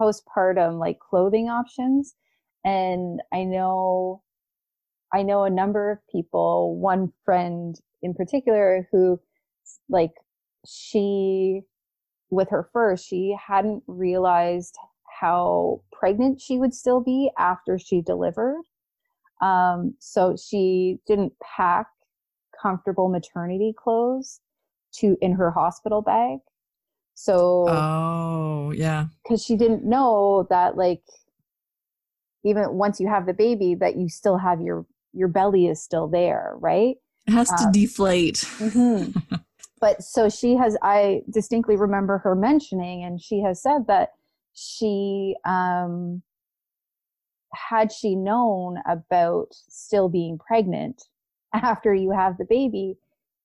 postpartum 0.00 0.80
like 0.80 0.98
clothing 0.98 1.48
options. 1.48 2.14
And 2.64 3.20
I 3.34 3.44
know 3.44 4.22
I 5.12 5.22
know 5.22 5.44
a 5.44 5.50
number 5.50 5.90
of 5.90 5.98
people, 6.10 6.76
one 6.78 7.12
friend 7.24 7.78
in 8.00 8.14
particular 8.14 8.88
who 8.90 9.20
like 9.90 10.12
she 10.66 11.62
with 12.32 12.48
her 12.48 12.68
first, 12.72 13.06
she 13.06 13.36
hadn't 13.46 13.82
realized 13.86 14.74
how 15.20 15.82
pregnant 15.92 16.40
she 16.40 16.58
would 16.58 16.72
still 16.74 17.00
be 17.00 17.30
after 17.38 17.78
she 17.78 18.00
delivered. 18.00 18.62
Um, 19.42 19.94
so 19.98 20.34
she 20.36 20.98
didn't 21.06 21.34
pack 21.40 21.86
comfortable 22.60 23.08
maternity 23.10 23.74
clothes 23.76 24.40
to 24.94 25.16
in 25.20 25.32
her 25.34 25.50
hospital 25.50 26.00
bag. 26.00 26.38
So 27.14 27.66
Oh, 27.68 28.72
yeah. 28.72 29.06
because 29.22 29.44
she 29.44 29.56
didn't 29.56 29.84
know 29.84 30.46
that 30.48 30.76
like 30.76 31.02
even 32.44 32.72
once 32.72 32.98
you 32.98 33.08
have 33.08 33.26
the 33.26 33.34
baby 33.34 33.74
that 33.74 33.96
you 33.96 34.08
still 34.08 34.38
have 34.38 34.60
your 34.60 34.86
your 35.12 35.28
belly 35.28 35.66
is 35.66 35.82
still 35.82 36.08
there, 36.08 36.54
right? 36.58 36.96
It 37.26 37.32
has 37.32 37.48
to 37.50 37.66
Uh, 37.66 37.72
deflate. 37.72 38.36
Mhm. 38.58 39.22
but 39.82 40.02
so 40.02 40.30
she 40.30 40.54
has 40.56 40.78
i 40.82 41.20
distinctly 41.28 41.76
remember 41.76 42.16
her 42.16 42.34
mentioning 42.34 43.04
and 43.04 43.20
she 43.20 43.40
has 43.40 43.60
said 43.60 43.86
that 43.88 44.10
she 44.54 45.36
um 45.44 46.22
had 47.52 47.92
she 47.92 48.14
known 48.14 48.78
about 48.88 49.48
still 49.50 50.08
being 50.08 50.38
pregnant 50.38 51.02
after 51.52 51.94
you 51.94 52.10
have 52.10 52.38
the 52.38 52.46
baby 52.48 52.96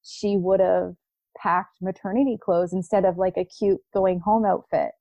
she 0.04 0.38
would 0.38 0.62
have 0.62 0.96
packed 1.38 1.76
maternity 1.82 2.38
clothes 2.42 2.74
instead 2.74 3.04
of 3.04 3.18
like 3.18 3.36
a 3.38 3.46
cute 3.46 3.82
going 3.94 4.20
home 4.20 4.46
outfit. 4.46 4.92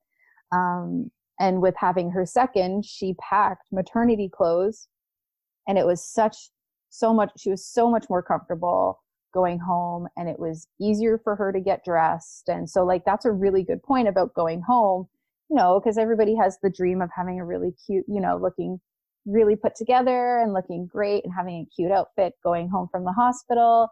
Um 0.51 1.09
and 1.39 1.61
with 1.61 1.75
having 1.77 2.11
her 2.11 2.25
second 2.25 2.85
she 2.85 3.15
packed 3.15 3.67
maternity 3.71 4.29
clothes 4.29 4.87
and 5.67 5.77
it 5.77 5.85
was 5.85 6.03
such 6.03 6.49
so 6.89 7.13
much 7.13 7.31
she 7.37 7.49
was 7.49 7.65
so 7.65 7.89
much 7.89 8.05
more 8.09 8.21
comfortable 8.21 8.99
going 9.37 9.59
home 9.59 10.07
and 10.17 10.27
it 10.27 10.39
was 10.39 10.67
easier 10.81 11.19
for 11.23 11.35
her 11.35 11.51
to 11.51 11.59
get 11.59 11.85
dressed 11.85 12.49
and 12.49 12.67
so 12.67 12.83
like 12.83 13.03
that's 13.05 13.25
a 13.25 13.31
really 13.31 13.63
good 13.69 13.81
point 13.83 14.07
about 14.07 14.33
going 14.33 14.61
home 14.61 15.07
you 15.49 15.55
know 15.55 15.79
because 15.79 15.97
everybody 15.97 16.35
has 16.35 16.57
the 16.63 16.71
dream 16.79 17.01
of 17.03 17.09
having 17.15 17.39
a 17.39 17.45
really 17.45 17.71
cute 17.85 18.03
you 18.07 18.19
know 18.19 18.35
looking 18.41 18.79
really 19.27 19.55
put 19.55 19.75
together 19.75 20.39
and 20.39 20.53
looking 20.53 20.87
great 20.87 21.23
and 21.23 21.31
having 21.37 21.55
a 21.61 21.65
cute 21.75 21.91
outfit 21.91 22.33
going 22.43 22.67
home 22.67 22.87
from 22.91 23.03
the 23.03 23.11
hospital 23.11 23.87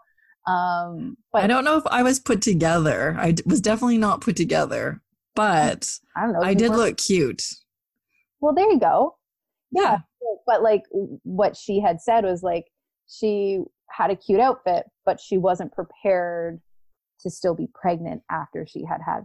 um 0.47 1.15
but 1.31 1.43
I 1.43 1.47
don't 1.47 1.63
know 1.63 1.77
if 1.77 1.85
I 1.87 2.01
was 2.03 2.19
put 2.19 2.41
together. 2.41 3.15
I 3.19 3.31
d- 3.33 3.43
was 3.45 3.61
definitely 3.61 3.97
not 3.97 4.21
put 4.21 4.35
together, 4.35 5.01
but 5.35 5.81
i 6.15 6.21
don't 6.23 6.33
know 6.33 6.41
I 6.41 6.53
did 6.55 6.71
were- 6.71 6.77
look 6.77 6.97
cute. 6.97 7.43
well 8.41 8.53
there 8.55 8.69
you 8.71 8.79
go 8.79 9.15
Yeah. 9.71 9.99
but 10.47 10.63
like 10.63 10.83
what 11.23 11.55
she 11.55 11.79
had 11.81 12.01
said 12.01 12.23
was 12.23 12.41
like 12.43 12.65
she 13.07 13.59
had 13.89 14.11
a 14.11 14.15
cute 14.15 14.39
outfit 14.39 14.85
but 15.05 15.19
she 15.19 15.37
wasn't 15.37 15.71
prepared 15.73 16.59
to 17.21 17.29
still 17.29 17.55
be 17.55 17.67
pregnant 17.73 18.21
after 18.29 18.65
she 18.67 18.83
had 18.83 18.99
had 19.05 19.21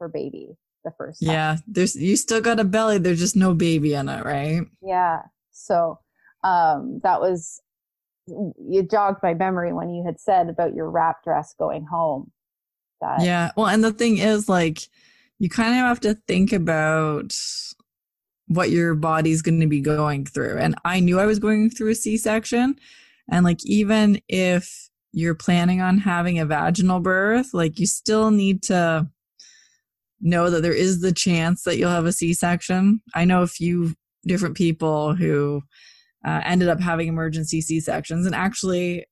her 0.00 0.08
baby 0.08 0.56
the 0.84 0.92
first 0.96 1.24
time. 1.24 1.32
Yeah. 1.32 1.56
There's 1.66 1.96
you 1.96 2.16
still 2.16 2.40
got 2.40 2.60
a 2.60 2.64
belly. 2.64 2.98
There's 2.98 3.18
just 3.18 3.36
no 3.36 3.54
baby 3.54 3.94
in 3.94 4.08
it, 4.08 4.24
right? 4.24 4.62
Yeah. 4.82 5.22
So 5.52 5.98
um 6.44 7.00
that 7.02 7.20
was 7.20 7.60
you 8.26 8.82
jogged 8.82 9.22
my 9.22 9.34
memory 9.34 9.72
when 9.72 9.90
you 9.90 10.04
had 10.04 10.20
said 10.20 10.48
about 10.48 10.74
your 10.74 10.90
wrap 10.90 11.22
dress 11.22 11.54
going 11.58 11.84
home. 11.84 12.32
That 13.00 13.22
Yeah. 13.22 13.52
Well, 13.56 13.66
and 13.66 13.84
the 13.84 13.92
thing 13.92 14.18
is, 14.18 14.48
like, 14.48 14.80
you 15.38 15.48
kind 15.48 15.70
of 15.70 15.80
have 15.80 16.00
to 16.00 16.14
think 16.26 16.52
about 16.52 17.38
what 18.48 18.70
your 18.70 18.94
body's 18.94 19.42
going 19.42 19.60
to 19.60 19.66
be 19.66 19.80
going 19.80 20.24
through. 20.24 20.58
And 20.58 20.74
I 20.84 21.00
knew 21.00 21.20
I 21.20 21.26
was 21.26 21.38
going 21.38 21.70
through 21.70 21.90
a 21.90 21.94
C 21.94 22.16
section. 22.16 22.76
And, 23.30 23.44
like, 23.44 23.64
even 23.64 24.20
if 24.28 24.88
you're 25.12 25.34
planning 25.34 25.80
on 25.80 25.98
having 25.98 26.38
a 26.38 26.46
vaginal 26.46 27.00
birth, 27.00 27.48
like, 27.52 27.78
you 27.78 27.86
still 27.86 28.30
need 28.30 28.62
to 28.64 29.08
know 30.20 30.50
that 30.50 30.62
there 30.62 30.72
is 30.72 31.00
the 31.00 31.12
chance 31.12 31.62
that 31.64 31.76
you'll 31.76 31.90
have 31.90 32.06
a 32.06 32.12
C 32.12 32.34
section. 32.34 33.00
I 33.14 33.24
know 33.24 33.42
a 33.42 33.46
few 33.46 33.94
different 34.26 34.56
people 34.56 35.14
who 35.14 35.62
uh, 36.24 36.40
ended 36.44 36.68
up 36.68 36.80
having 36.80 37.08
emergency 37.08 37.60
C 37.60 37.80
sections. 37.80 38.26
And 38.26 38.34
actually, 38.34 39.06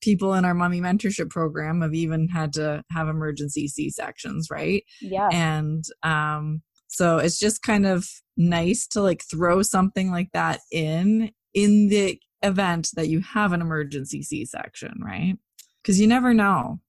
people 0.00 0.34
in 0.34 0.44
our 0.44 0.54
mommy 0.54 0.80
mentorship 0.80 1.30
program 1.30 1.80
have 1.82 1.94
even 1.94 2.28
had 2.28 2.52
to 2.54 2.82
have 2.90 3.08
emergency 3.08 3.68
C 3.68 3.90
sections, 3.90 4.48
right? 4.50 4.82
yeah. 5.00 5.28
And 5.32 5.84
um, 6.02 6.62
so 6.88 7.18
it's 7.18 7.38
just 7.38 7.62
kind 7.62 7.86
of 7.86 8.08
nice 8.36 8.86
to 8.88 9.02
like 9.02 9.22
throw 9.30 9.62
something 9.62 10.10
like 10.10 10.28
that 10.32 10.60
in 10.72 11.30
in 11.54 11.88
the 11.88 12.18
event 12.42 12.90
that 12.94 13.08
you 13.08 13.20
have 13.20 13.52
an 13.52 13.60
emergency 13.60 14.22
C 14.22 14.44
section, 14.44 15.00
right? 15.02 15.36
Because 15.82 16.00
you 16.00 16.06
never 16.06 16.34
know, 16.34 16.80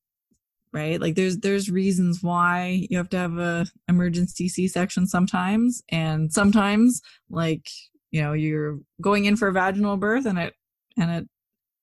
right? 0.74 1.00
Like 1.00 1.16
there's 1.16 1.38
there's 1.40 1.70
reasons 1.70 2.22
why 2.24 2.86
you 2.90 2.98
have 2.98 3.10
to 3.10 3.18
have 3.18 3.38
a 3.38 3.66
emergency 3.88 4.48
C 4.50 4.68
section 4.68 5.08
sometimes, 5.08 5.82
and 5.90 6.32
sometimes 6.32 7.02
like 7.30 7.70
you 8.12 8.22
know 8.22 8.34
you're 8.34 8.80
going 9.02 9.26
in 9.26 9.36
for 9.36 9.48
a 9.48 9.54
vaginal 9.54 9.98
birth 9.98 10.26
and 10.26 10.38
it 10.40 10.54
and 10.98 11.12
it 11.12 11.30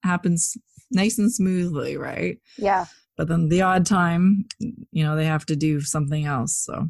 happens 0.02 0.56
nice 0.90 1.18
and 1.18 1.32
smoothly, 1.32 1.96
right? 1.96 2.38
yeah. 2.56 2.86
But 3.16 3.28
then 3.28 3.48
the 3.48 3.62
odd 3.62 3.84
time, 3.84 4.44
you 4.60 5.02
know, 5.02 5.16
they 5.16 5.24
have 5.24 5.44
to 5.46 5.56
do 5.56 5.80
something 5.80 6.24
else. 6.24 6.56
So 6.56 6.88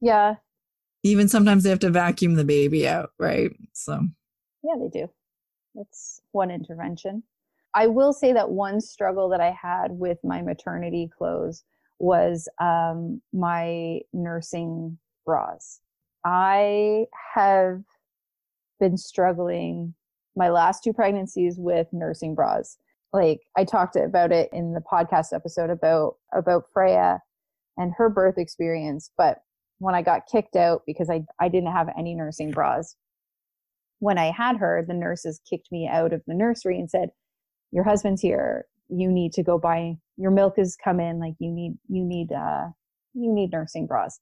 Yeah. 0.00 0.36
even 1.02 1.28
sometimes 1.28 1.62
they 1.62 1.70
have 1.70 1.80
to 1.80 1.90
vacuum 1.90 2.34
the 2.34 2.44
baby 2.44 2.88
out, 2.88 3.10
right? 3.18 3.50
So 3.74 4.00
Yeah, 4.62 4.74
they 4.80 4.88
do. 4.88 5.10
That's 5.74 6.20
one 6.32 6.50
intervention. 6.50 7.22
I 7.74 7.86
will 7.86 8.12
say 8.12 8.32
that 8.32 8.50
one 8.50 8.80
struggle 8.80 9.28
that 9.30 9.40
I 9.40 9.50
had 9.50 9.92
with 9.92 10.18
my 10.22 10.42
maternity 10.42 11.10
clothes 11.16 11.64
was 11.98 12.48
um, 12.60 13.22
my 13.32 14.00
nursing 14.12 14.98
bras. 15.24 15.80
I 16.24 17.06
have 17.34 17.82
been 18.78 18.96
struggling 18.96 19.94
my 20.36 20.48
last 20.48 20.82
two 20.82 20.92
pregnancies 20.92 21.58
with 21.58 21.86
nursing 21.92 22.34
bras. 22.34 22.78
Like 23.12 23.42
I 23.56 23.64
talked 23.64 23.96
about 23.96 24.32
it 24.32 24.50
in 24.52 24.72
the 24.72 24.80
podcast 24.80 25.32
episode 25.32 25.70
about 25.70 26.16
about 26.32 26.64
Freya 26.72 27.20
and 27.76 27.92
her 27.96 28.08
birth 28.08 28.38
experience, 28.38 29.10
but 29.16 29.42
when 29.78 29.94
I 29.94 30.02
got 30.02 30.26
kicked 30.30 30.56
out 30.56 30.82
because 30.86 31.10
I 31.10 31.24
I 31.40 31.48
didn't 31.48 31.72
have 31.72 31.88
any 31.96 32.14
nursing 32.14 32.50
bras, 32.50 32.96
when 34.02 34.18
I 34.18 34.32
had 34.32 34.56
her, 34.56 34.84
the 34.84 34.94
nurses 34.94 35.40
kicked 35.48 35.70
me 35.70 35.88
out 35.88 36.12
of 36.12 36.22
the 36.26 36.34
nursery 36.34 36.76
and 36.76 36.90
said, 36.90 37.10
"Your 37.70 37.84
husband's 37.84 38.20
here. 38.20 38.66
You 38.88 39.08
need 39.12 39.32
to 39.34 39.44
go 39.44 39.58
buy 39.58 39.94
your 40.16 40.32
milk 40.32 40.54
has 40.56 40.76
come 40.76 40.98
in. 40.98 41.20
Like 41.20 41.34
you 41.38 41.52
need 41.52 41.78
you 41.88 42.04
need 42.04 42.32
uh 42.32 42.66
you 43.14 43.32
need 43.32 43.52
nursing 43.52 43.86
bras." 43.86 44.18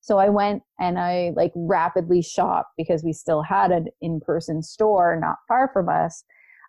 So 0.00 0.18
I 0.18 0.28
went 0.28 0.62
and 0.78 1.00
I 1.00 1.32
like 1.34 1.50
rapidly 1.56 2.22
shopped 2.22 2.70
because 2.76 3.02
we 3.02 3.12
still 3.12 3.42
had 3.42 3.72
an 3.72 3.88
in-person 4.00 4.62
store 4.62 5.18
not 5.20 5.38
far 5.48 5.68
from 5.72 5.88
us. 5.88 6.22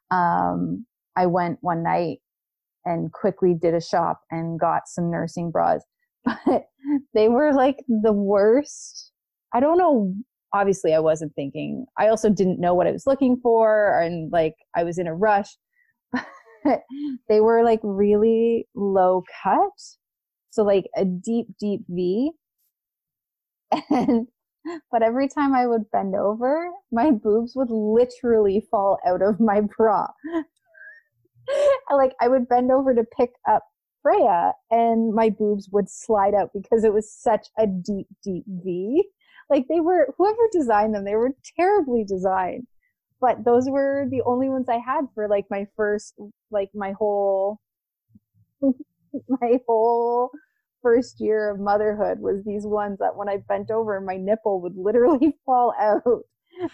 Um, 0.09 0.87
I 1.15 1.27
went 1.27 1.59
one 1.61 1.83
night 1.83 2.17
and 2.83 3.11
quickly 3.13 3.53
did 3.53 3.75
a 3.75 3.81
shop 3.81 4.21
and 4.31 4.59
got 4.59 4.87
some 4.87 5.11
nursing 5.11 5.51
bras, 5.51 5.83
but 6.25 6.65
they 7.13 7.29
were 7.29 7.53
like 7.53 7.83
the 7.87 8.13
worst. 8.13 9.11
I 9.53 9.59
don't 9.59 9.77
know 9.77 10.15
obviously 10.55 10.93
I 10.93 10.99
wasn't 10.99 11.33
thinking. 11.35 11.85
I 11.97 12.07
also 12.07 12.29
didn't 12.29 12.59
know 12.59 12.73
what 12.73 12.87
I 12.87 12.91
was 12.91 13.05
looking 13.05 13.37
for 13.41 13.99
and 13.99 14.31
like 14.31 14.55
I 14.75 14.83
was 14.83 14.97
in 14.97 15.07
a 15.07 15.15
rush. 15.15 15.49
They 17.29 17.41
were 17.41 17.63
like 17.63 17.79
really 17.83 18.67
low 18.73 19.23
cut. 19.43 19.69
So 20.49 20.63
like 20.63 20.85
a 20.95 21.05
deep, 21.05 21.47
deep 21.59 21.81
V. 21.89 22.31
And 23.89 24.27
but 24.91 25.03
every 25.03 25.27
time 25.27 25.53
I 25.53 25.67
would 25.67 25.91
bend 25.91 26.15
over, 26.15 26.69
my 26.91 27.11
boobs 27.11 27.53
would 27.55 27.69
literally 27.69 28.65
fall 28.71 28.97
out 29.05 29.21
of 29.21 29.39
my 29.39 29.61
bra. 29.77 30.07
like 31.91 32.13
I 32.19 32.27
would 32.27 32.47
bend 32.47 32.71
over 32.71 32.95
to 32.95 33.03
pick 33.15 33.31
up 33.47 33.63
Freya 34.01 34.53
and 34.71 35.13
my 35.13 35.29
boobs 35.29 35.69
would 35.71 35.89
slide 35.89 36.33
out 36.33 36.49
because 36.53 36.83
it 36.83 36.93
was 36.93 37.11
such 37.11 37.47
a 37.59 37.67
deep, 37.67 38.07
deep 38.23 38.43
V 38.47 39.03
like 39.49 39.67
they 39.67 39.79
were 39.79 40.13
whoever 40.17 40.41
designed 40.51 40.93
them 40.93 41.03
they 41.05 41.15
were 41.15 41.31
terribly 41.57 42.03
designed 42.03 42.65
but 43.21 43.43
those 43.45 43.69
were 43.69 44.05
the 44.09 44.21
only 44.25 44.49
ones 44.49 44.67
i 44.69 44.77
had 44.77 45.05
for 45.13 45.27
like 45.27 45.45
my 45.49 45.65
first 45.75 46.15
like 46.51 46.69
my 46.73 46.93
whole 46.93 47.59
my 48.61 49.59
whole 49.67 50.31
first 50.85 51.19
year 51.19 51.49
of 51.49 51.59
motherhood 51.59 52.19
was 52.19 52.43
these 52.45 52.63
ones 52.63 52.99
that 52.99 53.15
when 53.15 53.27
I 53.27 53.37
bent 53.37 53.71
over, 53.71 53.99
my 53.99 54.17
nipple 54.17 54.61
would 54.61 54.77
literally 54.77 55.35
fall 55.45 55.73
out. 55.79 56.21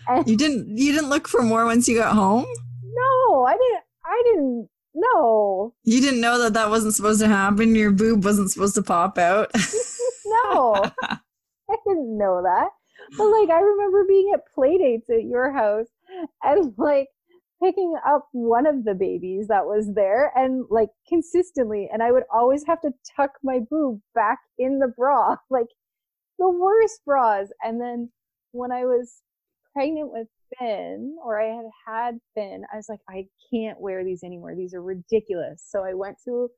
And 0.08 0.28
you 0.28 0.36
didn't 0.36 0.78
you 0.78 0.92
didn't 0.92 1.10
look 1.10 1.30
for 1.30 1.42
more 1.42 1.66
once 1.66 1.88
you 1.88 1.98
got 1.98 2.14
home? 2.14 2.46
No, 2.84 3.46
I 3.46 3.54
didn't. 3.54 3.84
I 4.06 4.22
didn't. 4.26 4.70
No. 4.94 5.74
You 5.86 6.02
didn't 6.02 6.20
know 6.20 6.38
that 6.40 6.54
that 6.54 6.70
wasn't 6.70 6.94
supposed 6.94 7.22
to 7.22 7.28
happen. 7.28 7.74
Your 7.74 7.92
boob 7.92 8.26
wasn't 8.26 8.52
supposed 8.52 8.76
to 8.76 8.84
pop 8.84 9.18
out. 9.18 9.50
no, 10.26 10.92
I 11.72 11.76
didn't 11.88 12.18
know 12.18 12.42
that. 12.44 12.70
But 13.18 13.26
like, 13.26 13.50
I 13.50 13.60
remember 13.60 14.06
being 14.08 14.32
at 14.34 14.42
play 14.54 14.78
dates 14.78 15.10
at 15.10 15.24
your 15.24 15.52
house 15.52 15.88
and 16.44 16.74
like 16.78 17.08
picking 17.62 17.96
up 18.06 18.28
one 18.32 18.66
of 18.66 18.84
the 18.84 18.96
babies 18.96 19.48
that 19.48 19.66
was 19.66 19.94
there 19.94 20.32
and 20.36 20.66
like 20.70 20.90
consistently 21.08 21.88
and 21.92 22.02
I 22.02 22.12
would 22.12 22.24
always 22.34 22.64
have 22.66 22.82
to 22.82 22.92
tuck 23.16 23.32
my 23.44 23.60
boob 23.70 24.02
back 24.16 24.40
in 24.58 24.80
the 24.80 24.88
bra 24.98 25.36
like 25.50 25.68
the 26.40 26.50
worst 26.50 27.02
bras. 27.06 27.50
And 27.64 27.80
then 27.80 28.10
when 28.52 28.72
I 28.72 28.86
was 28.86 29.22
pregnant 29.74 30.12
with 30.12 30.28
Finn 30.58 31.16
or 31.24 31.40
I 31.40 31.56
had 31.56 31.66
had 31.86 32.20
Finn 32.34 32.64
I 32.74 32.78
was 32.78 32.90
like 32.90 33.00
I 33.08 33.28
can't 33.54 33.80
wear 33.80 34.04
these 34.04 34.24
anymore. 34.24 34.56
These 34.56 34.74
are 34.74 34.82
ridiculous. 34.82 35.64
So 35.68 35.84
I 35.84 35.94
went 35.94 36.18
to 36.26 36.50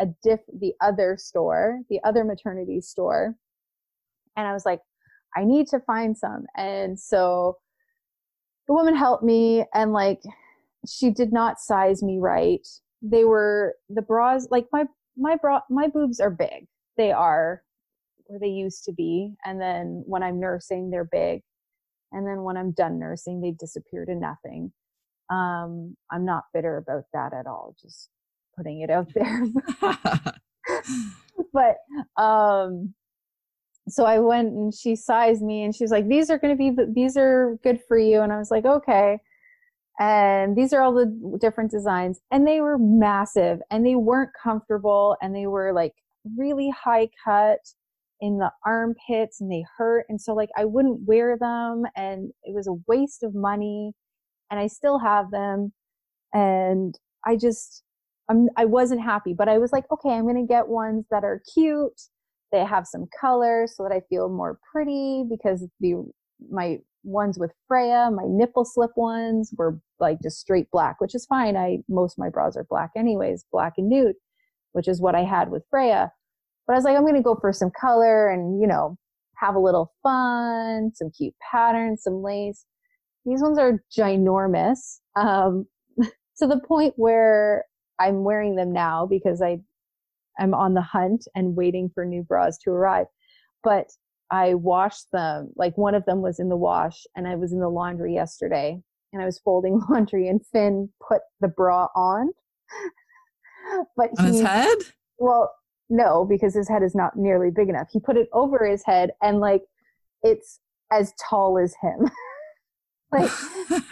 a 0.00 0.06
diff 0.22 0.40
the 0.58 0.72
other 0.80 1.16
store 1.18 1.80
the 1.88 2.00
other 2.04 2.24
maternity 2.24 2.80
store 2.80 3.34
and 4.36 4.46
I 4.46 4.52
was 4.52 4.64
like 4.64 4.80
I 5.36 5.44
need 5.44 5.68
to 5.68 5.80
find 5.80 6.16
some 6.16 6.46
and 6.56 6.98
so 6.98 7.58
the 8.66 8.74
woman 8.74 8.94
helped 8.94 9.24
me 9.24 9.64
and 9.74 9.92
like 9.92 10.20
she 10.88 11.10
did 11.10 11.32
not 11.32 11.58
size 11.58 12.02
me 12.02 12.18
right. 12.18 12.66
They 13.02 13.24
were 13.24 13.74
the 13.88 14.02
bras 14.02 14.48
like 14.50 14.66
my 14.72 14.84
my 15.16 15.36
bra 15.36 15.60
my 15.68 15.88
boobs 15.88 16.20
are 16.20 16.30
big. 16.30 16.66
They 16.96 17.12
are 17.12 17.62
where 18.26 18.38
they 18.38 18.48
used 18.48 18.84
to 18.84 18.92
be. 18.92 19.34
And 19.44 19.60
then 19.60 20.04
when 20.06 20.22
I'm 20.22 20.38
nursing, 20.38 20.90
they're 20.90 21.08
big. 21.10 21.40
And 22.12 22.26
then 22.26 22.42
when 22.42 22.56
I'm 22.56 22.70
done 22.72 22.98
nursing, 22.98 23.40
they 23.40 23.50
disappear 23.50 24.04
to 24.04 24.14
nothing. 24.14 24.72
Um, 25.30 25.96
I'm 26.10 26.24
not 26.24 26.44
bitter 26.54 26.76
about 26.76 27.04
that 27.12 27.32
at 27.32 27.46
all. 27.46 27.74
Just 27.80 28.08
putting 28.56 28.82
it 28.82 28.90
out 28.90 29.08
there. 29.14 29.46
but 31.52 31.76
um, 32.22 32.94
so 33.88 34.04
I 34.04 34.18
went 34.18 34.52
and 34.52 34.74
she 34.74 34.94
sized 34.96 35.42
me 35.42 35.64
and 35.64 35.74
she's 35.74 35.90
like, 35.90 36.08
these 36.08 36.30
are 36.30 36.38
going 36.38 36.56
to 36.56 36.58
be, 36.58 36.76
these 36.92 37.16
are 37.16 37.58
good 37.62 37.80
for 37.88 37.98
you. 37.98 38.20
And 38.20 38.32
I 38.32 38.38
was 38.38 38.50
like, 38.50 38.64
okay. 38.64 39.18
And 39.98 40.56
these 40.56 40.72
are 40.72 40.80
all 40.80 40.94
the 40.94 41.38
different 41.40 41.70
designs. 41.70 42.20
And 42.30 42.46
they 42.46 42.60
were 42.60 42.78
massive 42.78 43.60
and 43.70 43.84
they 43.84 43.96
weren't 43.96 44.30
comfortable 44.40 45.16
and 45.20 45.34
they 45.34 45.46
were 45.46 45.72
like 45.72 45.94
really 46.36 46.70
high 46.70 47.08
cut 47.24 47.60
in 48.20 48.38
the 48.38 48.52
armpits 48.64 49.40
and 49.40 49.50
they 49.50 49.64
hurt. 49.76 50.06
And 50.08 50.20
so 50.20 50.34
like 50.34 50.50
I 50.56 50.64
wouldn't 50.64 51.00
wear 51.06 51.36
them 51.38 51.84
and 51.96 52.30
it 52.44 52.54
was 52.54 52.66
a 52.66 52.80
waste 52.86 53.22
of 53.22 53.34
money 53.34 53.92
and 54.50 54.60
I 54.60 54.66
still 54.66 54.98
have 54.98 55.30
them. 55.30 55.72
And 56.32 56.98
I 57.26 57.36
just 57.36 57.82
I'm 58.28 58.48
I 58.56 58.64
wasn't 58.64 59.02
happy 59.02 59.34
but 59.34 59.48
I 59.48 59.58
was 59.58 59.72
like 59.72 59.84
okay 59.90 60.10
I'm 60.10 60.22
going 60.22 60.36
to 60.36 60.50
get 60.50 60.68
ones 60.68 61.04
that 61.10 61.24
are 61.24 61.42
cute 61.52 62.00
they 62.52 62.64
have 62.64 62.86
some 62.86 63.06
color 63.20 63.66
so 63.66 63.82
that 63.82 63.92
I 63.92 64.00
feel 64.08 64.28
more 64.28 64.58
pretty 64.72 65.24
because 65.28 65.66
the 65.80 66.10
my 66.50 66.78
ones 67.02 67.38
with 67.38 67.52
Freya, 67.68 68.10
my 68.12 68.24
nipple 68.26 68.64
slip 68.64 68.90
ones 68.96 69.52
were 69.56 69.80
like 69.98 70.20
just 70.22 70.40
straight 70.40 70.70
black, 70.70 71.00
which 71.00 71.14
is 71.14 71.26
fine. 71.26 71.56
I 71.56 71.78
most 71.88 72.18
my 72.18 72.28
bras 72.28 72.56
are 72.56 72.66
black 72.68 72.90
anyways, 72.96 73.44
black 73.52 73.74
and 73.76 73.88
nude, 73.88 74.16
which 74.72 74.88
is 74.88 75.00
what 75.00 75.14
I 75.14 75.24
had 75.24 75.50
with 75.50 75.64
Freya. 75.70 76.12
But 76.66 76.74
I 76.74 76.76
was 76.76 76.84
like, 76.84 76.96
I'm 76.96 77.06
gonna 77.06 77.22
go 77.22 77.36
for 77.40 77.52
some 77.52 77.70
color 77.78 78.28
and 78.28 78.60
you 78.60 78.66
know 78.66 78.96
have 79.36 79.54
a 79.54 79.60
little 79.60 79.92
fun, 80.02 80.92
some 80.94 81.10
cute 81.16 81.34
patterns, 81.50 82.02
some 82.02 82.22
lace. 82.22 82.66
These 83.24 83.42
ones 83.42 83.58
are 83.58 83.82
ginormous, 83.96 85.00
um, 85.16 85.66
to 86.38 86.46
the 86.46 86.60
point 86.66 86.94
where 86.96 87.64
I'm 87.98 88.24
wearing 88.24 88.56
them 88.56 88.72
now 88.72 89.06
because 89.06 89.42
I 89.42 89.60
I'm 90.40 90.54
on 90.54 90.74
the 90.74 90.80
hunt 90.80 91.28
and 91.34 91.54
waiting 91.54 91.90
for 91.94 92.04
new 92.04 92.22
bras 92.22 92.58
to 92.64 92.70
arrive. 92.70 93.06
But 93.62 93.90
I 94.30 94.54
washed 94.54 95.10
them. 95.12 95.50
Like 95.56 95.76
one 95.76 95.94
of 95.94 96.04
them 96.06 96.22
was 96.22 96.40
in 96.40 96.48
the 96.48 96.56
wash 96.56 97.06
and 97.14 97.28
I 97.28 97.36
was 97.36 97.52
in 97.52 97.60
the 97.60 97.68
laundry 97.68 98.14
yesterday 98.14 98.80
and 99.12 99.22
I 99.22 99.26
was 99.26 99.38
folding 99.38 99.80
laundry 99.90 100.28
and 100.28 100.44
Finn 100.46 100.88
put 101.06 101.20
the 101.40 101.48
bra 101.48 101.88
on. 101.94 102.30
but 103.96 104.10
on 104.18 104.26
he, 104.26 104.32
his 104.32 104.42
head? 104.42 104.78
Well, 105.18 105.52
no, 105.90 106.24
because 106.24 106.54
his 106.54 106.68
head 106.68 106.82
is 106.82 106.94
not 106.94 107.16
nearly 107.16 107.50
big 107.50 107.68
enough. 107.68 107.88
He 107.92 108.00
put 108.00 108.16
it 108.16 108.28
over 108.32 108.66
his 108.66 108.84
head 108.84 109.10
and 109.22 109.40
like 109.40 109.62
it's 110.22 110.60
as 110.92 111.12
tall 111.28 111.58
as 111.58 111.74
him. 111.82 112.10
like 113.12 113.30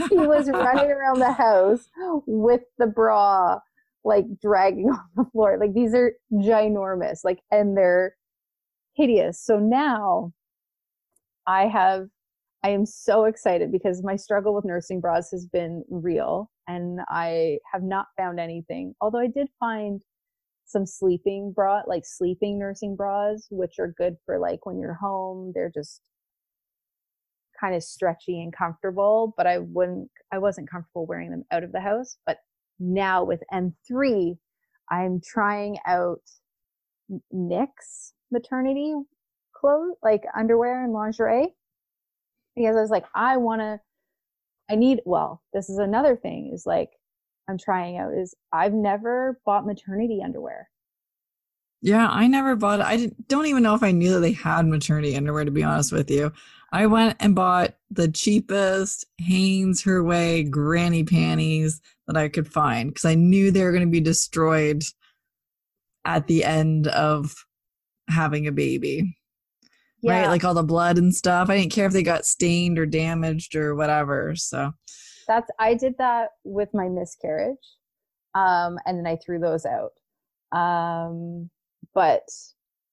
he 0.09 0.17
was 0.17 0.49
running 0.49 0.91
around 0.91 1.19
the 1.19 1.33
house 1.33 1.89
with 2.27 2.63
the 2.79 2.87
bra 2.87 3.59
like 4.05 4.25
dragging 4.41 4.91
on 4.91 5.01
the 5.17 5.25
floor. 5.33 5.59
Like 5.59 5.75
these 5.75 5.95
are 5.95 6.13
ginormous. 6.33 7.21
Like 7.25 7.41
and 7.51 7.77
they're 7.77 8.15
hideous. 8.95 9.41
So 9.41 9.59
now 9.59 10.33
I 11.47 11.67
have, 11.67 12.09
I 12.65 12.71
am 12.71 12.85
so 12.85 13.25
excited 13.25 13.71
because 13.73 14.03
my 14.03 14.17
struggle 14.17 14.55
with 14.55 14.65
nursing 14.65 15.01
bras 15.01 15.31
has 15.31 15.47
been 15.47 15.85
real 15.89 16.51
and 16.67 17.01
I 17.09 17.59
have 17.73 17.83
not 17.83 18.07
found 18.17 18.41
anything. 18.41 18.95
Although 19.01 19.21
I 19.21 19.29
did 19.29 19.49
find 19.61 20.03
some 20.69 20.85
sleeping 20.85 21.53
bra, 21.53 21.83
like 21.87 22.05
sleeping 22.05 22.59
nursing 22.59 22.95
bras, 22.95 23.47
which 23.51 23.79
are 23.79 23.95
good 23.97 24.17
for 24.27 24.39
like 24.39 24.67
when 24.67 24.79
you're 24.79 24.95
home. 24.95 25.53
They're 25.55 25.73
just 25.73 26.03
kind 27.59 27.75
of 27.75 27.83
stretchy 27.83 28.43
and 28.43 28.55
comfortable, 28.55 29.35
but 29.37 29.47
I 29.47 29.59
wouldn't, 29.59 30.11
I 30.33 30.39
wasn't 30.39 30.71
comfortable 30.71 31.07
wearing 31.07 31.31
them 31.31 31.45
out 31.51 31.65
of 31.65 31.73
the 31.73 31.81
house. 31.81 32.19
But 32.27 32.37
now 32.79 33.25
with 33.25 33.43
M3, 33.53 34.37
I'm 34.91 35.21
trying 35.21 35.79
out 35.87 36.21
Knix 37.35 38.13
maternity 38.31 38.95
clothes, 39.55 39.97
like 40.03 40.23
underwear 40.37 40.85
and 40.85 40.93
lingerie. 40.93 41.55
Because 42.57 42.77
I 42.77 42.81
was 42.81 42.91
like, 42.91 43.05
I 43.15 43.37
want 43.37 43.61
to, 43.61 43.81
I 44.71 44.75
need, 44.75 45.01
well, 45.05 45.43
this 45.53 45.71
is 45.71 45.79
another 45.79 46.17
thing 46.17 46.51
is 46.53 46.67
like, 46.67 46.91
I'm 47.49 47.59
trying 47.59 47.97
out 47.99 48.13
is 48.13 48.35
I've 48.53 48.75
never 48.75 49.41
bought 49.47 49.67
maternity 49.67 50.21
underwear. 50.23 50.69
Yeah, 51.81 52.09
I 52.09 52.27
never 52.27 52.57
bought 52.57 52.81
it. 52.81 52.87
I 52.87 53.11
don't 53.29 53.47
even 53.47 53.63
know 53.63 53.75
if 53.75 53.83
I 53.83 53.93
knew 53.93 54.13
that 54.15 54.21
they 54.21 54.33
had 54.33 54.67
maternity 54.67 55.17
underwear, 55.17 55.45
to 55.45 55.51
be 55.51 55.63
honest 55.63 55.93
with 55.93 56.11
you. 56.11 56.33
I 56.73 56.87
went 56.87 57.17
and 57.21 57.35
bought 57.35 57.75
the 57.91 58.09
cheapest 58.09 59.07
Hanes 59.19 59.83
Her 59.83 60.03
Way 60.03 60.43
granny 60.43 61.05
panties 61.05 61.81
that 62.07 62.17
I 62.17 62.29
could 62.29 62.49
find 62.49 62.91
because 62.91 63.05
I 63.05 63.15
knew 63.15 63.51
they 63.51 63.65
were 63.65 63.73
going 63.73 63.87
to 63.87 63.91
be 63.91 64.01
destroyed 64.01 64.83
at 66.05 66.27
the 66.27 66.45
end 66.45 66.89
of 66.89 67.35
having 68.09 68.47
a 68.47 68.53
baby. 68.53 69.17
Yeah. 70.03 70.21
Right? 70.21 70.29
Like 70.29 70.45
all 70.45 70.55
the 70.55 70.63
blood 70.63 70.99
and 70.99 71.15
stuff. 71.15 71.49
I 71.49 71.59
didn't 71.59 71.73
care 71.73 71.87
if 71.87 71.93
they 71.93 72.03
got 72.03 72.27
stained 72.27 72.79
or 72.79 72.87
damaged 72.87 73.55
or 73.55 73.75
whatever. 73.75 74.35
So 74.37 74.73
that's 75.27 75.51
I 75.59 75.75
did 75.75 75.97
that 75.99 76.31
with 76.45 76.69
my 76.73 76.89
miscarriage. 76.89 77.57
Um, 78.35 78.79
and 78.85 78.99
then 78.99 79.07
I 79.07 79.17
threw 79.17 79.39
those 79.39 79.65
out. 79.67 79.93
Um, 80.59 81.51
but 81.99 82.31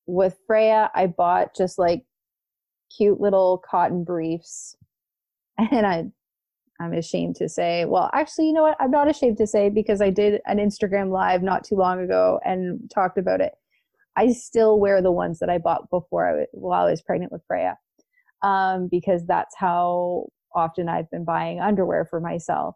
with 0.07 0.35
Freya, 0.47 0.89
I 0.95 1.05
bought 1.05 1.55
just 1.55 1.77
like 1.77 2.01
cute 2.97 3.21
little 3.21 3.61
cotton 3.69 4.03
briefs. 4.03 4.75
And 5.71 5.85
I 5.85 6.05
I'm 6.81 6.91
ashamed 6.91 7.35
to 7.37 7.47
say, 7.47 7.85
well, 7.85 8.09
actually, 8.13 8.47
you 8.47 8.53
know 8.53 8.63
what? 8.63 8.75
I'm 8.81 8.91
not 8.91 9.09
ashamed 9.09 9.37
to 9.37 9.47
say 9.47 9.69
because 9.69 10.01
I 10.01 10.09
did 10.09 10.41
an 10.47 10.57
Instagram 10.57 11.11
live 11.11 11.43
not 11.43 11.63
too 11.63 11.75
long 11.75 12.01
ago 12.01 12.39
and 12.43 12.91
talked 12.93 13.17
about 13.17 13.39
it. 13.41 13.53
I 14.17 14.33
still 14.33 14.79
wear 14.79 15.01
the 15.03 15.11
ones 15.11 15.37
that 15.39 15.49
I 15.49 15.59
bought 15.59 15.89
before 15.91 16.41
I 16.41 16.45
while 16.51 16.87
I 16.87 16.89
was 16.89 17.03
pregnant 17.03 17.31
with 17.31 17.43
Freya, 17.47 17.77
um, 18.41 18.89
because 18.89 19.25
that's 19.27 19.55
how 19.55 20.25
often 20.53 20.89
I've 20.89 21.09
been 21.11 21.25
buying 21.25 21.61
underwear 21.61 22.05
for 22.09 22.19
myself. 22.19 22.75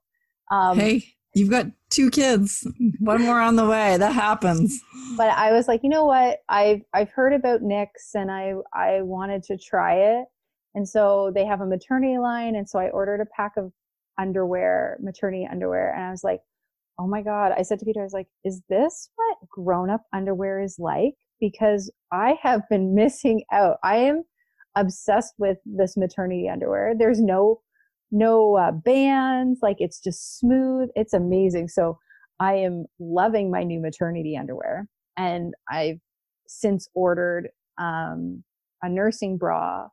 Um, 0.51 0.77
hey, 0.79 1.03
you've 1.33 1.49
got 1.49 1.67
two 1.89 2.09
kids, 2.09 2.67
one 2.99 3.21
more 3.21 3.39
on 3.39 3.55
the 3.55 3.65
way. 3.65 3.97
That 3.97 4.13
happens. 4.13 4.79
But 5.17 5.29
I 5.29 5.51
was 5.51 5.67
like, 5.67 5.81
you 5.83 5.89
know 5.89 6.05
what? 6.05 6.39
I've 6.49 6.81
I've 6.93 7.09
heard 7.09 7.33
about 7.33 7.61
Knix, 7.61 7.87
and 8.13 8.31
I 8.31 8.53
I 8.73 9.01
wanted 9.01 9.43
to 9.43 9.57
try 9.57 9.95
it, 9.95 10.25
and 10.75 10.87
so 10.87 11.31
they 11.33 11.45
have 11.45 11.61
a 11.61 11.65
maternity 11.65 12.17
line, 12.17 12.55
and 12.55 12.69
so 12.69 12.79
I 12.79 12.89
ordered 12.89 13.21
a 13.21 13.25
pack 13.35 13.53
of 13.57 13.71
underwear, 14.17 14.97
maternity 15.01 15.47
underwear, 15.49 15.93
and 15.93 16.03
I 16.03 16.11
was 16.11 16.23
like, 16.23 16.41
oh 16.99 17.07
my 17.07 17.21
god! 17.21 17.53
I 17.57 17.63
said 17.63 17.79
to 17.79 17.85
Peter, 17.85 18.01
I 18.01 18.03
was 18.03 18.13
like, 18.13 18.27
is 18.43 18.61
this 18.69 19.09
what 19.15 19.37
grown 19.49 19.89
up 19.89 20.03
underwear 20.13 20.61
is 20.61 20.77
like? 20.79 21.15
because 21.39 21.91
I 22.11 22.37
have 22.41 22.61
been 22.69 22.93
missing 22.95 23.43
out. 23.51 23.77
I 23.83 23.97
am 23.97 24.23
obsessed 24.75 25.33
with 25.37 25.57
this 25.65 25.97
maternity 25.97 26.47
underwear. 26.49 26.93
There's 26.97 27.21
no 27.21 27.61
no 28.11 28.55
uh, 28.55 28.71
bands, 28.71 29.59
like 29.61 29.77
it's 29.79 29.99
just 29.99 30.39
smooth. 30.39 30.89
It's 30.95 31.13
amazing. 31.13 31.67
So 31.67 31.97
I 32.39 32.55
am 32.55 32.85
loving 32.99 33.51
my 33.51 33.63
new 33.63 33.79
maternity 33.79 34.37
underwear, 34.37 34.87
and 35.17 35.53
I've 35.69 35.99
since 36.47 36.87
ordered 36.95 37.49
um, 37.77 38.43
a 38.81 38.89
nursing 38.89 39.37
bra 39.37 39.87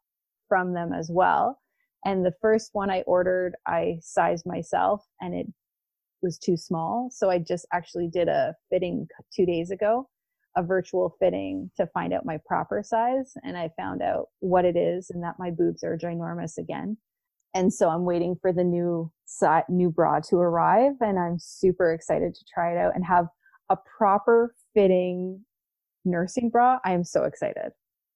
from 0.48 0.74
them 0.74 0.92
as 0.92 1.10
well. 1.12 1.60
And 2.04 2.24
the 2.24 2.34
first 2.40 2.70
one 2.72 2.90
I 2.90 3.02
ordered, 3.02 3.56
I 3.66 3.98
sized 4.00 4.46
myself 4.46 5.04
and 5.20 5.34
it 5.34 5.46
was 6.22 6.38
too 6.38 6.56
small. 6.56 7.08
So 7.12 7.30
I 7.30 7.38
just 7.38 7.66
actually 7.72 8.08
did 8.08 8.28
a 8.28 8.54
fitting 8.70 9.08
two 9.34 9.44
days 9.44 9.70
ago, 9.70 10.08
a 10.56 10.62
virtual 10.62 11.16
fitting 11.18 11.70
to 11.76 11.86
find 11.88 12.12
out 12.12 12.24
my 12.24 12.38
proper 12.46 12.82
size. 12.84 13.32
And 13.42 13.56
I 13.56 13.70
found 13.76 14.02
out 14.02 14.26
what 14.38 14.64
it 14.64 14.76
is 14.76 15.10
and 15.10 15.22
that 15.24 15.34
my 15.38 15.50
boobs 15.50 15.82
are 15.82 15.98
ginormous 15.98 16.58
again. 16.58 16.96
And 17.56 17.72
so 17.72 17.88
I'm 17.88 18.04
waiting 18.04 18.36
for 18.40 18.52
the 18.52 18.62
new 18.62 19.10
new 19.70 19.90
bra 19.90 20.20
to 20.20 20.36
arrive 20.36 20.92
and 21.00 21.18
I'm 21.18 21.38
super 21.38 21.92
excited 21.92 22.34
to 22.34 22.44
try 22.52 22.72
it 22.72 22.76
out 22.78 22.94
and 22.94 23.04
have 23.04 23.26
a 23.70 23.76
proper 23.96 24.54
fitting 24.74 25.42
nursing 26.04 26.50
bra. 26.50 26.78
I 26.84 26.92
am 26.92 27.02
so 27.02 27.24
excited. 27.24 27.72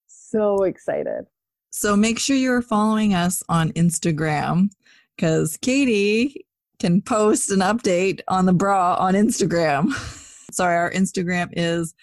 So 0.09 0.65
excited. 0.65 1.25
So 1.71 1.97
make 1.97 2.19
sure 2.19 2.37
you're 2.37 2.61
following 2.61 3.15
us 3.15 3.43
on 3.49 3.73
Instagram 3.73 4.69
because 5.17 5.57
Katie 5.57 6.47
can 6.79 7.01
post 7.01 7.51
an 7.51 7.61
update 7.61 8.21
on 8.29 8.45
the 8.45 8.53
bra 8.53 8.95
on 8.97 9.15
Instagram. 9.15 9.91
Sorry, 10.53 10.77
our 10.77 10.93
Instagram 10.93 11.49
is 11.55 11.95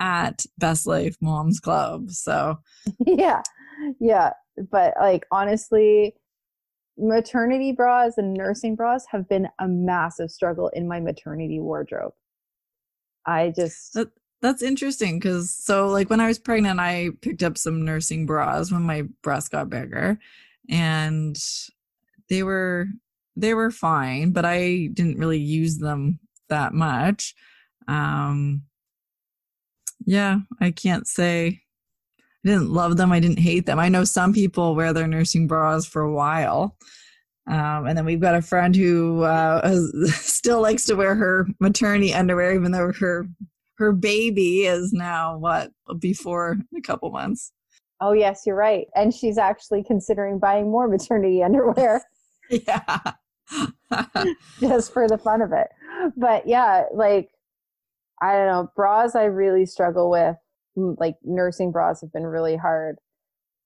at 0.00 0.44
Best 0.58 0.88
Life 0.88 1.16
Moms 1.20 1.60
Club. 1.60 2.10
So, 2.10 2.58
yeah, 3.06 3.42
yeah. 4.00 4.32
But 4.70 4.94
like, 4.98 5.24
honestly, 5.30 6.14
maternity 7.00 7.72
bras 7.72 8.18
and 8.18 8.34
nursing 8.34 8.76
bras 8.76 9.06
have 9.10 9.28
been 9.28 9.48
a 9.58 9.68
massive 9.68 10.30
struggle 10.30 10.68
in 10.68 10.86
my 10.86 11.00
maternity 11.00 11.60
wardrobe. 11.60 12.12
I 13.26 13.52
just. 13.54 13.94
That, 13.94 14.10
that's 14.42 14.62
interesting 14.62 15.18
because 15.18 15.54
so 15.54 15.88
like 15.88 16.08
when 16.08 16.20
I 16.20 16.28
was 16.28 16.38
pregnant, 16.38 16.80
I 16.80 17.10
picked 17.20 17.42
up 17.42 17.58
some 17.58 17.84
nursing 17.84 18.24
bras 18.26 18.72
when 18.72 18.82
my 18.82 19.02
breast 19.22 19.52
got 19.52 19.68
bigger, 19.68 20.18
and 20.68 21.38
they 22.28 22.42
were 22.42 22.86
they 23.36 23.54
were 23.54 23.70
fine, 23.70 24.32
but 24.32 24.44
I 24.44 24.88
didn't 24.92 25.18
really 25.18 25.38
use 25.38 25.78
them 25.78 26.20
that 26.48 26.72
much. 26.72 27.34
Um, 27.86 28.62
yeah, 30.06 30.38
I 30.60 30.70
can't 30.70 31.06
say 31.06 31.62
I 32.44 32.48
didn't 32.48 32.70
love 32.70 32.96
them. 32.96 33.12
I 33.12 33.20
didn't 33.20 33.38
hate 33.38 33.66
them. 33.66 33.78
I 33.78 33.88
know 33.88 34.04
some 34.04 34.32
people 34.32 34.74
wear 34.74 34.92
their 34.92 35.06
nursing 35.06 35.46
bras 35.46 35.86
for 35.86 36.02
a 36.02 36.12
while. 36.12 36.76
Um, 37.46 37.86
and 37.86 37.98
then 37.98 38.04
we've 38.04 38.20
got 38.20 38.34
a 38.34 38.42
friend 38.42 38.74
who 38.74 39.22
uh, 39.22 39.66
has, 39.66 40.14
still 40.14 40.60
likes 40.60 40.84
to 40.84 40.94
wear 40.94 41.14
her 41.14 41.46
maternity 41.58 42.14
underwear, 42.14 42.54
even 42.54 42.72
though 42.72 42.92
her 42.92 43.26
her 43.76 43.92
baby 43.92 44.66
is 44.66 44.92
now 44.92 45.38
what 45.38 45.72
before 45.98 46.58
a 46.76 46.80
couple 46.82 47.10
months. 47.10 47.50
Oh 48.00 48.12
yes, 48.12 48.42
you're 48.46 48.56
right. 48.56 48.86
And 48.94 49.12
she's 49.12 49.38
actually 49.38 49.82
considering 49.82 50.38
buying 50.38 50.70
more 50.70 50.86
maternity 50.86 51.42
underwear. 51.44 52.02
yeah. 52.50 52.98
Just 54.60 54.92
for 54.92 55.08
the 55.08 55.18
fun 55.18 55.42
of 55.42 55.52
it. 55.52 55.68
But 56.16 56.46
yeah, 56.46 56.84
like 56.94 57.30
I 58.22 58.34
don't 58.34 58.46
know, 58.46 58.70
bras 58.76 59.14
I 59.14 59.24
really 59.24 59.66
struggle 59.66 60.10
with. 60.10 60.36
Like 60.76 61.16
nursing 61.24 61.72
bras 61.72 62.00
have 62.00 62.12
been 62.12 62.26
really 62.26 62.56
hard. 62.56 62.96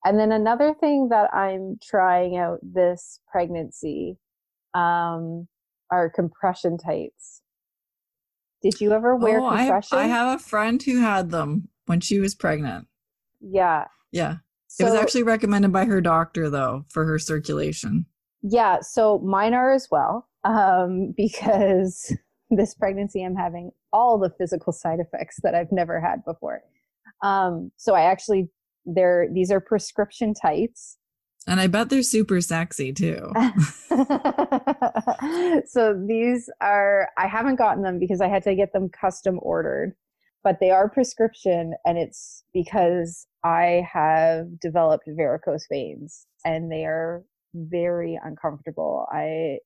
And 0.04 0.18
then 0.18 0.32
another 0.32 0.74
thing 0.74 1.08
that 1.08 1.32
I'm 1.32 1.78
trying 1.82 2.36
out 2.36 2.58
this 2.62 3.20
pregnancy 3.30 4.18
um, 4.74 5.48
are 5.90 6.10
compression 6.10 6.76
tights. 6.76 7.40
Did 8.62 8.80
you 8.80 8.92
ever 8.92 9.16
wear 9.16 9.40
oh, 9.40 9.48
compression? 9.48 9.98
I 9.98 10.02
have, 10.02 10.10
I 10.10 10.14
have 10.14 10.40
a 10.40 10.42
friend 10.42 10.82
who 10.82 11.00
had 11.00 11.30
them 11.30 11.68
when 11.86 12.00
she 12.00 12.18
was 12.18 12.34
pregnant. 12.34 12.86
Yeah. 13.40 13.84
Yeah. 14.10 14.36
So, 14.66 14.86
it 14.86 14.90
was 14.90 14.98
actually 14.98 15.22
recommended 15.22 15.72
by 15.72 15.84
her 15.84 16.00
doctor 16.00 16.50
though 16.50 16.84
for 16.88 17.04
her 17.04 17.18
circulation. 17.18 18.06
Yeah, 18.42 18.80
so 18.80 19.20
mine 19.20 19.54
are 19.54 19.72
as 19.72 19.88
well 19.90 20.28
um, 20.44 21.12
because 21.16 22.14
this 22.50 22.74
pregnancy 22.74 23.24
I'm 23.24 23.36
having 23.36 23.70
all 23.92 24.18
the 24.18 24.30
physical 24.30 24.72
side 24.72 24.98
effects 25.00 25.40
that 25.42 25.54
I've 25.54 25.72
never 25.72 26.00
had 26.00 26.24
before. 26.24 26.62
Um, 27.24 27.72
so 27.76 27.94
I 27.94 28.02
actually 28.02 28.50
they're 28.84 29.28
these 29.32 29.50
are 29.50 29.60
prescription 29.60 30.34
tights 30.34 30.98
and 31.46 31.60
I 31.60 31.66
bet 31.66 31.90
they're 31.90 32.02
super 32.02 32.40
sexy 32.40 32.92
too. 32.92 33.30
so 35.66 36.02
these 36.06 36.48
are, 36.60 37.08
I 37.18 37.26
haven't 37.26 37.56
gotten 37.56 37.82
them 37.82 37.98
because 37.98 38.22
I 38.22 38.28
had 38.28 38.42
to 38.44 38.54
get 38.54 38.72
them 38.72 38.88
custom 38.88 39.38
ordered, 39.42 39.94
but 40.42 40.58
they 40.60 40.70
are 40.70 40.88
prescription 40.88 41.74
and 41.84 41.98
it's 41.98 42.44
because 42.54 43.26
I 43.44 43.86
have 43.92 44.58
developed 44.58 45.06
varicose 45.06 45.66
veins 45.70 46.26
and 46.46 46.72
they 46.72 46.86
are 46.86 47.22
very 47.54 48.18
uncomfortable. 48.24 49.06
I, 49.12 49.58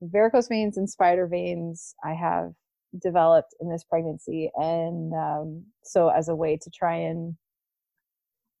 varicose 0.00 0.48
veins 0.48 0.78
and 0.78 0.88
spider 0.88 1.26
veins, 1.26 1.94
I 2.02 2.14
have 2.14 2.54
developed 3.00 3.54
in 3.60 3.70
this 3.70 3.84
pregnancy. 3.84 4.50
And 4.56 5.12
um, 5.14 5.64
so 5.82 6.08
as 6.08 6.28
a 6.28 6.34
way 6.34 6.56
to 6.56 6.70
try 6.70 6.96
and 6.96 7.36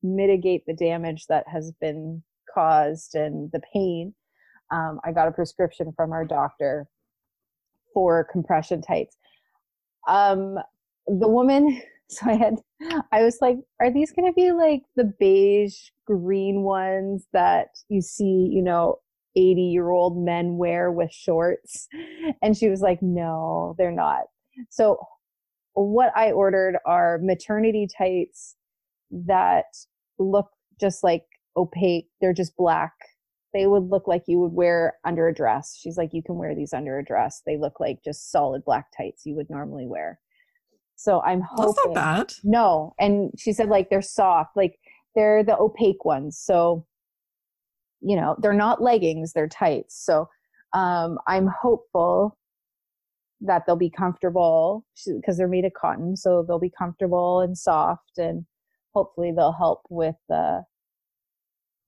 mitigate 0.02 0.64
the 0.66 0.74
damage 0.74 1.26
that 1.28 1.44
has 1.48 1.72
been 1.80 2.22
caused 2.52 3.14
and 3.14 3.50
the 3.52 3.60
pain, 3.72 4.14
um, 4.70 5.00
I 5.04 5.12
got 5.12 5.28
a 5.28 5.32
prescription 5.32 5.92
from 5.96 6.12
our 6.12 6.24
doctor 6.24 6.86
for 7.94 8.24
compression 8.24 8.82
tights. 8.82 9.16
Um, 10.08 10.56
the 11.06 11.28
woman, 11.28 11.80
so 12.08 12.26
I 12.30 12.34
had, 12.34 12.54
I 13.12 13.22
was 13.22 13.38
like, 13.40 13.56
are 13.80 13.92
these 13.92 14.12
going 14.12 14.30
to 14.30 14.34
be 14.34 14.52
like 14.52 14.82
the 14.96 15.12
beige 15.18 15.76
green 16.06 16.62
ones 16.62 17.26
that 17.32 17.68
you 17.88 18.00
see, 18.00 18.48
you 18.52 18.62
know, 18.62 19.00
80 19.36 19.60
year 19.60 19.90
old 19.90 20.16
men 20.16 20.56
wear 20.56 20.90
with 20.90 21.12
shorts? 21.12 21.88
And 22.42 22.56
she 22.56 22.68
was 22.68 22.80
like, 22.80 23.00
no, 23.02 23.74
they're 23.78 23.92
not. 23.92 24.22
So 24.70 24.98
what 25.74 26.10
I 26.16 26.32
ordered 26.32 26.78
are 26.86 27.18
maternity 27.22 27.86
tights 27.96 28.56
that 29.10 29.66
look 30.18 30.48
just 30.80 31.04
like 31.04 31.24
opaque. 31.56 32.08
They're 32.20 32.32
just 32.32 32.56
black. 32.56 32.92
They 33.52 33.66
would 33.66 33.88
look 33.90 34.06
like 34.06 34.24
you 34.26 34.38
would 34.40 34.52
wear 34.52 34.94
under 35.04 35.28
a 35.28 35.34
dress. 35.34 35.78
She's 35.78 35.96
like, 35.96 36.10
you 36.12 36.22
can 36.22 36.36
wear 36.36 36.54
these 36.54 36.72
under 36.72 36.98
a 36.98 37.04
dress. 37.04 37.42
They 37.46 37.56
look 37.56 37.80
like 37.80 37.98
just 38.04 38.30
solid 38.30 38.64
black 38.64 38.86
tights 38.96 39.24
you 39.24 39.34
would 39.34 39.48
normally 39.48 39.86
wear. 39.86 40.18
So 40.96 41.22
I'm 41.22 41.42
hoping. 41.42 41.66
That's 41.66 41.86
not 41.86 41.94
bad. 41.94 42.32
No. 42.42 42.94
And 42.98 43.30
she 43.38 43.52
said, 43.52 43.68
like, 43.68 43.88
they're 43.90 44.02
soft. 44.02 44.56
Like, 44.56 44.78
they're 45.14 45.44
the 45.44 45.58
opaque 45.58 46.04
ones. 46.04 46.38
So, 46.38 46.86
you 48.00 48.16
know, 48.16 48.36
they're 48.40 48.52
not 48.52 48.82
leggings, 48.82 49.32
they're 49.32 49.48
tights. 49.48 50.04
So 50.04 50.28
um, 50.72 51.18
I'm 51.26 51.48
hopeful 51.62 52.36
that 53.40 53.62
they'll 53.66 53.76
be 53.76 53.90
comfortable 53.90 54.84
because 55.06 55.36
they're 55.36 55.48
made 55.48 55.64
of 55.64 55.72
cotton. 55.74 56.16
So 56.16 56.44
they'll 56.46 56.58
be 56.58 56.72
comfortable 56.76 57.40
and 57.40 57.56
soft 57.56 58.18
and 58.18 58.46
hopefully 58.94 59.32
they'll 59.34 59.52
help 59.52 59.82
with 59.90 60.16
uh, 60.32 60.60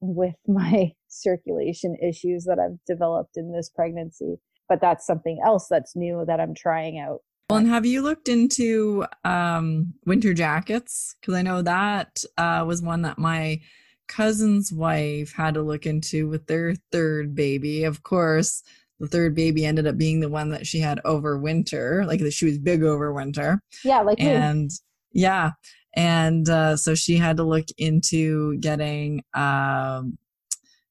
with 0.00 0.34
my 0.46 0.92
circulation 1.08 1.96
issues 2.02 2.44
that 2.44 2.58
I've 2.58 2.78
developed 2.86 3.36
in 3.36 3.52
this 3.52 3.70
pregnancy. 3.70 4.36
But 4.68 4.80
that's 4.82 5.06
something 5.06 5.40
else 5.44 5.66
that's 5.68 5.96
new 5.96 6.24
that 6.26 6.40
I'm 6.40 6.54
trying 6.54 6.98
out. 6.98 7.20
Well, 7.48 7.60
and 7.60 7.68
have 7.68 7.86
you 7.86 8.02
looked 8.02 8.28
into 8.28 9.06
um, 9.24 9.94
winter 10.04 10.34
jackets? 10.34 11.16
Because 11.18 11.32
I 11.34 11.40
know 11.40 11.62
that 11.62 12.22
uh, 12.36 12.62
was 12.66 12.82
one 12.82 13.00
that 13.02 13.18
my 13.18 13.62
cousin's 14.08 14.72
wife 14.72 15.32
had 15.32 15.54
to 15.54 15.62
look 15.62 15.86
into 15.86 16.28
with 16.28 16.46
their 16.46 16.74
third 16.90 17.34
baby. 17.34 17.84
Of 17.84 18.02
course, 18.02 18.62
the 18.98 19.06
third 19.06 19.34
baby 19.34 19.64
ended 19.64 19.86
up 19.86 19.96
being 19.96 20.20
the 20.20 20.28
one 20.28 20.50
that 20.50 20.66
she 20.66 20.80
had 20.80 21.00
over 21.04 21.38
winter, 21.38 22.04
like 22.06 22.20
that 22.20 22.32
she 22.32 22.46
was 22.46 22.58
big 22.58 22.82
over 22.82 23.12
winter. 23.12 23.62
Yeah, 23.84 24.00
like 24.00 24.20
and 24.20 24.64
me. 24.64 24.70
yeah, 25.12 25.52
and 25.94 26.48
uh, 26.48 26.76
so 26.76 26.94
she 26.94 27.16
had 27.16 27.36
to 27.36 27.42
look 27.42 27.66
into 27.76 28.56
getting 28.58 29.22
um, 29.34 30.18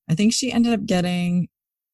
i 0.10 0.16
think 0.16 0.34
she 0.34 0.52
ended 0.52 0.74
up 0.74 0.86
getting 0.86 1.48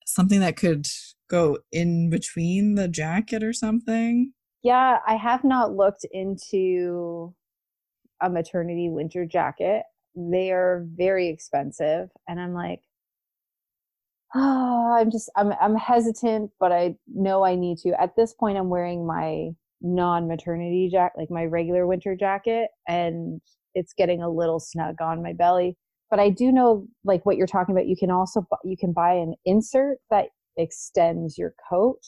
something 0.05 0.39
that 0.39 0.57
could 0.57 0.87
go 1.29 1.57
in 1.71 2.09
between 2.09 2.75
the 2.75 2.87
jacket 2.87 3.43
or 3.43 3.53
something 3.53 4.33
yeah 4.63 4.97
i 5.07 5.15
have 5.15 5.43
not 5.43 5.75
looked 5.75 6.05
into 6.11 7.33
a 8.21 8.29
maternity 8.29 8.89
winter 8.89 9.25
jacket 9.25 9.83
they 10.15 10.51
are 10.51 10.85
very 10.95 11.27
expensive 11.27 12.09
and 12.27 12.39
i'm 12.39 12.53
like 12.53 12.81
oh, 14.35 14.97
i'm 14.99 15.11
just 15.11 15.29
i'm 15.35 15.53
i'm 15.61 15.75
hesitant 15.75 16.51
but 16.59 16.71
i 16.71 16.95
know 17.07 17.43
i 17.43 17.55
need 17.55 17.77
to 17.77 17.89
at 18.01 18.15
this 18.15 18.33
point 18.33 18.57
i'm 18.57 18.69
wearing 18.69 19.05
my 19.05 19.49
non-maternity 19.83 20.89
jacket, 20.91 21.19
like 21.19 21.29
my 21.29 21.45
regular 21.45 21.85
winter 21.85 22.15
jacket, 22.15 22.69
and 22.87 23.41
it's 23.75 23.93
getting 23.93 24.21
a 24.23 24.29
little 24.29 24.59
snug 24.59 24.95
on 25.01 25.21
my 25.21 25.33
belly. 25.33 25.77
But 26.09 26.19
I 26.19 26.29
do 26.29 26.51
know, 26.51 26.87
like 27.03 27.25
what 27.25 27.37
you're 27.37 27.47
talking 27.47 27.75
about, 27.75 27.87
you 27.87 27.97
can 27.97 28.09
also 28.09 28.47
you 28.63 28.77
can 28.77 28.93
buy 28.93 29.13
an 29.13 29.35
insert 29.45 29.97
that 30.09 30.27
extends 30.57 31.37
your 31.37 31.53
coat. 31.69 31.99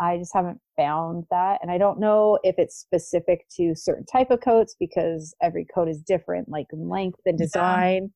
I 0.00 0.16
just 0.16 0.32
haven't 0.34 0.60
found 0.76 1.24
that. 1.30 1.58
And 1.62 1.70
I 1.70 1.78
don't 1.78 2.00
know 2.00 2.38
if 2.42 2.54
it's 2.58 2.76
specific 2.76 3.46
to 3.56 3.74
certain 3.74 4.06
type 4.06 4.30
of 4.30 4.40
coats 4.40 4.74
because 4.80 5.34
every 5.42 5.66
coat 5.66 5.88
is 5.88 6.02
different, 6.02 6.48
like 6.48 6.66
length 6.72 7.20
and 7.26 7.38
design. 7.38 8.10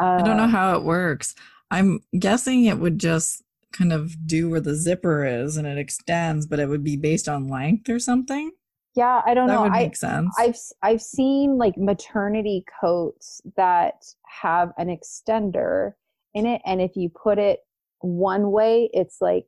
Yeah. 0.00 0.06
Uh, 0.06 0.18
I 0.20 0.22
don't 0.22 0.36
know 0.36 0.44
uh, 0.44 0.48
how 0.48 0.76
it 0.76 0.84
works. 0.84 1.34
I'm 1.70 2.00
guessing 2.18 2.66
it 2.66 2.78
would 2.78 2.98
just 2.98 3.42
kind 3.72 3.92
of 3.92 4.26
do 4.26 4.50
where 4.50 4.60
the 4.60 4.74
zipper 4.74 5.24
is 5.24 5.56
and 5.56 5.66
it 5.66 5.78
extends, 5.78 6.46
but 6.46 6.58
it 6.58 6.68
would 6.68 6.84
be 6.84 6.96
based 6.96 7.28
on 7.28 7.48
length 7.48 7.88
or 7.88 7.98
something. 7.98 8.52
Yeah, 8.94 9.22
I 9.26 9.34
don't 9.34 9.46
know. 9.46 9.52
that 9.52 9.56
know. 9.56 9.62
Would 9.62 9.72
make 9.72 9.90
I, 9.90 9.94
sense. 9.94 10.34
I've 10.38 10.56
I've 10.82 11.02
seen 11.02 11.58
like 11.58 11.76
maternity 11.76 12.64
coats 12.80 13.42
that 13.56 14.06
have 14.40 14.72
an 14.78 14.88
extender 14.88 15.92
in 16.34 16.46
it, 16.46 16.62
and 16.64 16.80
if 16.80 16.92
you 16.96 17.10
put 17.10 17.38
it 17.38 17.60
one 18.00 18.50
way, 18.50 18.88
it's 18.94 19.18
like 19.20 19.46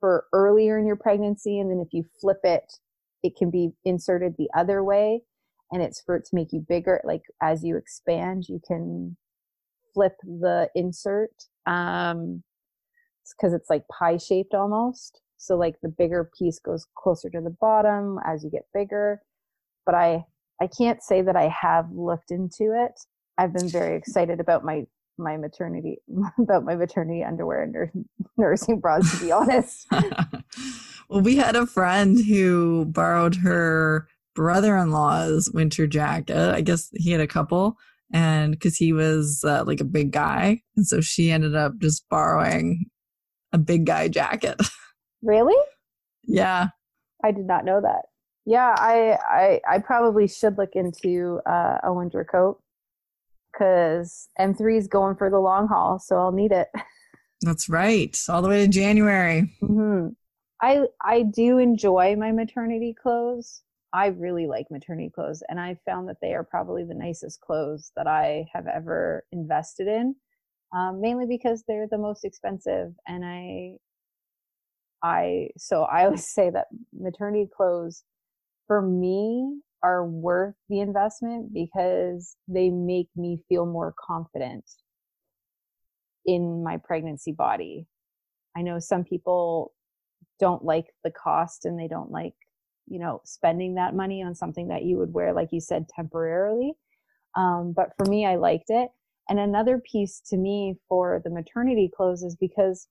for 0.00 0.26
earlier 0.32 0.78
in 0.78 0.86
your 0.86 0.96
pregnancy, 0.96 1.60
and 1.60 1.70
then 1.70 1.78
if 1.78 1.92
you 1.92 2.04
flip 2.20 2.40
it, 2.42 2.72
it 3.22 3.36
can 3.36 3.50
be 3.50 3.70
inserted 3.84 4.34
the 4.36 4.48
other 4.56 4.82
way, 4.82 5.22
and 5.70 5.82
it's 5.82 6.00
for 6.00 6.16
it 6.16 6.24
to 6.24 6.34
make 6.34 6.52
you 6.52 6.64
bigger. 6.66 7.00
Like 7.04 7.22
as 7.42 7.62
you 7.62 7.76
expand, 7.76 8.48
you 8.48 8.60
can 8.66 9.16
flip 9.94 10.16
the 10.22 10.68
insert. 10.74 11.32
Um, 11.66 12.42
it's 13.22 13.34
because 13.34 13.52
it's 13.52 13.70
like 13.70 13.86
pie 13.88 14.16
shaped 14.16 14.54
almost. 14.54 15.20
So 15.36 15.56
like 15.56 15.76
the 15.82 15.88
bigger 15.88 16.30
piece 16.38 16.58
goes 16.58 16.86
closer 16.96 17.30
to 17.30 17.40
the 17.40 17.56
bottom 17.60 18.18
as 18.26 18.44
you 18.44 18.50
get 18.50 18.66
bigger. 18.74 19.22
But 19.86 19.94
I 19.94 20.24
I 20.60 20.66
can't 20.66 21.02
say 21.02 21.22
that 21.22 21.36
I 21.36 21.48
have 21.48 21.90
looked 21.92 22.30
into 22.30 22.72
it. 22.74 23.00
I've 23.38 23.54
been 23.54 23.68
very 23.68 23.96
excited 23.96 24.40
about 24.40 24.64
my 24.64 24.86
my 25.20 25.36
maternity 25.36 25.98
about 26.38 26.64
my 26.64 26.74
maternity 26.74 27.22
underwear 27.22 27.62
and 27.62 28.06
nursing 28.36 28.80
bras 28.80 29.10
to 29.18 29.24
be 29.24 29.32
honest. 29.32 29.86
well, 31.08 31.20
we 31.20 31.36
had 31.36 31.56
a 31.56 31.66
friend 31.66 32.18
who 32.24 32.86
borrowed 32.86 33.36
her 33.36 34.08
brother-in-law's 34.34 35.50
winter 35.52 35.86
jacket. 35.86 36.54
I 36.54 36.60
guess 36.60 36.90
he 36.94 37.10
had 37.10 37.20
a 37.20 37.26
couple 37.26 37.76
and 38.12 38.52
because 38.52 38.76
he 38.76 38.92
was 38.92 39.44
uh, 39.44 39.64
like 39.66 39.80
a 39.80 39.84
big 39.84 40.10
guy 40.10 40.62
and 40.76 40.86
so 40.86 41.00
she 41.00 41.30
ended 41.30 41.54
up 41.54 41.78
just 41.78 42.08
borrowing 42.08 42.86
a 43.52 43.58
big 43.58 43.86
guy 43.86 44.08
jacket. 44.08 44.60
Really? 45.22 45.56
yeah. 46.24 46.68
I 47.22 47.32
did 47.32 47.46
not 47.46 47.64
know 47.66 47.80
that. 47.82 48.06
Yeah, 48.46 48.74
I 48.78 49.18
I, 49.28 49.60
I 49.68 49.78
probably 49.80 50.26
should 50.26 50.56
look 50.56 50.70
into 50.74 51.40
uh, 51.46 51.78
a 51.82 51.92
winter 51.92 52.24
coat 52.24 52.60
because 53.52 54.28
M3 54.38 54.78
is 54.78 54.88
going 54.88 55.16
for 55.16 55.30
the 55.30 55.38
long 55.38 55.68
haul, 55.68 55.98
so 55.98 56.16
I'll 56.16 56.32
need 56.32 56.52
it. 56.52 56.68
That's 57.42 57.68
right, 57.68 58.16
all 58.28 58.42
the 58.42 58.48
way 58.48 58.64
to 58.64 58.68
January. 58.68 59.56
Mm-hmm. 59.62 60.08
I 60.62 60.86
I 61.02 61.22
do 61.22 61.58
enjoy 61.58 62.16
my 62.16 62.32
maternity 62.32 62.94
clothes. 63.00 63.62
I 63.92 64.08
really 64.08 64.46
like 64.46 64.66
maternity 64.70 65.10
clothes, 65.14 65.42
and 65.48 65.58
I 65.58 65.78
found 65.86 66.08
that 66.08 66.18
they 66.20 66.34
are 66.34 66.44
probably 66.44 66.84
the 66.84 66.94
nicest 66.94 67.40
clothes 67.40 67.92
that 67.96 68.06
I 68.06 68.46
have 68.52 68.66
ever 68.66 69.24
invested 69.32 69.88
in 69.88 70.14
um, 70.72 71.00
mainly 71.00 71.26
because 71.26 71.64
they're 71.66 71.88
the 71.90 71.98
most 71.98 72.24
expensive. 72.24 72.92
And 73.06 73.24
I, 73.24 73.72
I, 75.02 75.48
so 75.56 75.82
I 75.82 76.04
always 76.04 76.28
say 76.34 76.50
that 76.50 76.66
maternity 76.92 77.48
clothes 77.54 78.04
for 78.66 78.82
me 78.82 79.60
are 79.82 80.06
worth 80.06 80.54
the 80.68 80.80
investment 80.80 81.52
because 81.52 82.36
they 82.48 82.70
make 82.70 83.08
me 83.16 83.42
feel 83.48 83.66
more 83.66 83.94
confident 83.98 84.64
in 86.26 86.62
my 86.62 86.76
pregnancy 86.76 87.32
body. 87.32 87.86
I 88.56 88.62
know 88.62 88.78
some 88.78 89.04
people 89.04 89.72
don't 90.38 90.64
like 90.64 90.86
the 91.04 91.10
cost 91.10 91.64
and 91.64 91.78
they 91.78 91.88
don't 91.88 92.10
like, 92.10 92.34
you 92.86 92.98
know, 92.98 93.20
spending 93.24 93.74
that 93.74 93.94
money 93.94 94.22
on 94.22 94.34
something 94.34 94.68
that 94.68 94.84
you 94.84 94.96
would 94.98 95.12
wear, 95.12 95.32
like 95.32 95.48
you 95.52 95.60
said, 95.60 95.88
temporarily. 95.88 96.72
Um, 97.36 97.72
but 97.74 97.90
for 97.96 98.04
me, 98.06 98.26
I 98.26 98.36
liked 98.36 98.70
it. 98.70 98.90
And 99.28 99.38
another 99.38 99.78
piece 99.78 100.20
to 100.28 100.36
me 100.36 100.74
for 100.88 101.20
the 101.24 101.30
maternity 101.30 101.90
clothes 101.94 102.22
is 102.22 102.36
because 102.36 102.88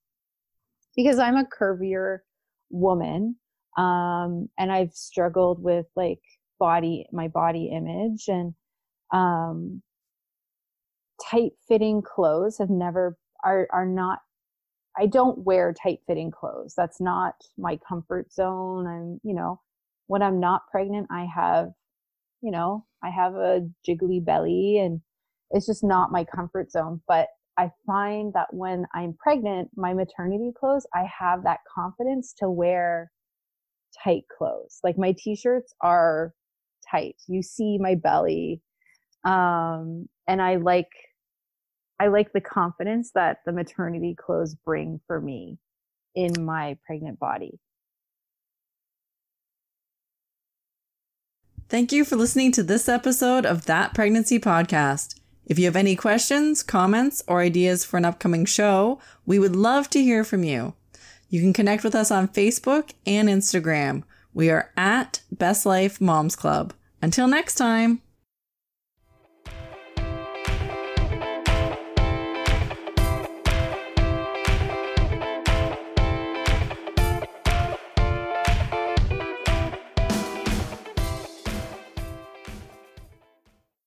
because 0.95 1.19
I'm 1.19 1.37
a 1.37 1.45
curvier 1.45 2.19
woman 2.69 3.35
um, 3.77 4.49
and 4.57 4.71
I've 4.71 4.93
struggled 4.93 5.61
with 5.61 5.85
like 5.95 6.21
body 6.59 7.05
my 7.11 7.27
body 7.27 7.71
image 7.73 8.25
and 8.27 8.53
um, 9.13 9.81
tight 11.29 11.51
fitting 11.67 12.01
clothes 12.01 12.57
have 12.59 12.69
never 12.69 13.17
are 13.43 13.67
are 13.71 13.85
not 13.85 14.19
I 14.97 15.05
don't 15.05 15.39
wear 15.39 15.73
tight 15.73 15.99
fitting 16.07 16.31
clothes. 16.31 16.73
That's 16.75 16.99
not 16.99 17.35
my 17.57 17.79
comfort 17.87 18.33
zone. 18.33 18.85
I'm, 18.87 19.19
you 19.23 19.33
know, 19.33 19.61
when 20.07 20.21
I'm 20.21 20.39
not 20.39 20.63
pregnant, 20.71 21.07
I 21.09 21.25
have, 21.33 21.69
you 22.41 22.51
know, 22.51 22.85
I 23.03 23.09
have 23.09 23.35
a 23.35 23.67
jiggly 23.87 24.23
belly 24.23 24.79
and 24.79 24.99
it's 25.51 25.67
just 25.67 25.83
not 25.83 26.11
my 26.11 26.25
comfort 26.25 26.71
zone. 26.71 27.01
But 27.07 27.27
I 27.57 27.71
find 27.85 28.33
that 28.33 28.53
when 28.53 28.85
I'm 28.93 29.13
pregnant, 29.13 29.69
my 29.75 29.93
maternity 29.93 30.51
clothes, 30.57 30.87
I 30.93 31.05
have 31.17 31.43
that 31.43 31.59
confidence 31.73 32.33
to 32.39 32.49
wear 32.49 33.11
tight 34.03 34.23
clothes. 34.37 34.79
Like 34.83 34.97
my 34.97 35.15
t-shirts 35.17 35.73
are 35.81 36.33
tight. 36.89 37.15
You 37.27 37.41
see 37.41 37.77
my 37.77 37.95
belly. 37.95 38.61
Um, 39.25 40.07
and 40.27 40.41
I 40.41 40.55
like, 40.55 40.91
I 41.99 42.07
like 42.07 42.31
the 42.33 42.41
confidence 42.41 43.11
that 43.15 43.39
the 43.45 43.51
maternity 43.51 44.15
clothes 44.15 44.55
bring 44.65 45.01
for 45.07 45.19
me 45.19 45.57
in 46.15 46.45
my 46.45 46.77
pregnant 46.85 47.19
body. 47.19 47.59
Thank 51.67 51.91
you 51.91 52.03
for 52.03 52.15
listening 52.15 52.51
to 52.53 52.63
this 52.63 52.89
episode 52.89 53.45
of 53.45 53.65
That 53.65 53.93
Pregnancy 53.93 54.39
Podcast. 54.39 55.19
If 55.45 55.59
you 55.59 55.65
have 55.65 55.75
any 55.75 55.95
questions, 55.95 56.63
comments, 56.63 57.23
or 57.27 57.41
ideas 57.41 57.85
for 57.85 57.97
an 57.97 58.05
upcoming 58.05 58.45
show, 58.45 58.99
we 59.25 59.37
would 59.37 59.55
love 59.55 59.89
to 59.91 60.01
hear 60.01 60.23
from 60.23 60.43
you. 60.43 60.73
You 61.29 61.41
can 61.41 61.53
connect 61.53 61.83
with 61.83 61.93
us 61.93 62.09
on 62.09 62.27
Facebook 62.27 62.93
and 63.05 63.29
Instagram. 63.29 64.03
We 64.33 64.49
are 64.49 64.71
at 64.75 65.21
Best 65.31 65.65
Life 65.65 66.01
Moms 66.01 66.35
Club. 66.35 66.73
Until 67.01 67.27
next 67.27 67.55
time. 67.55 68.01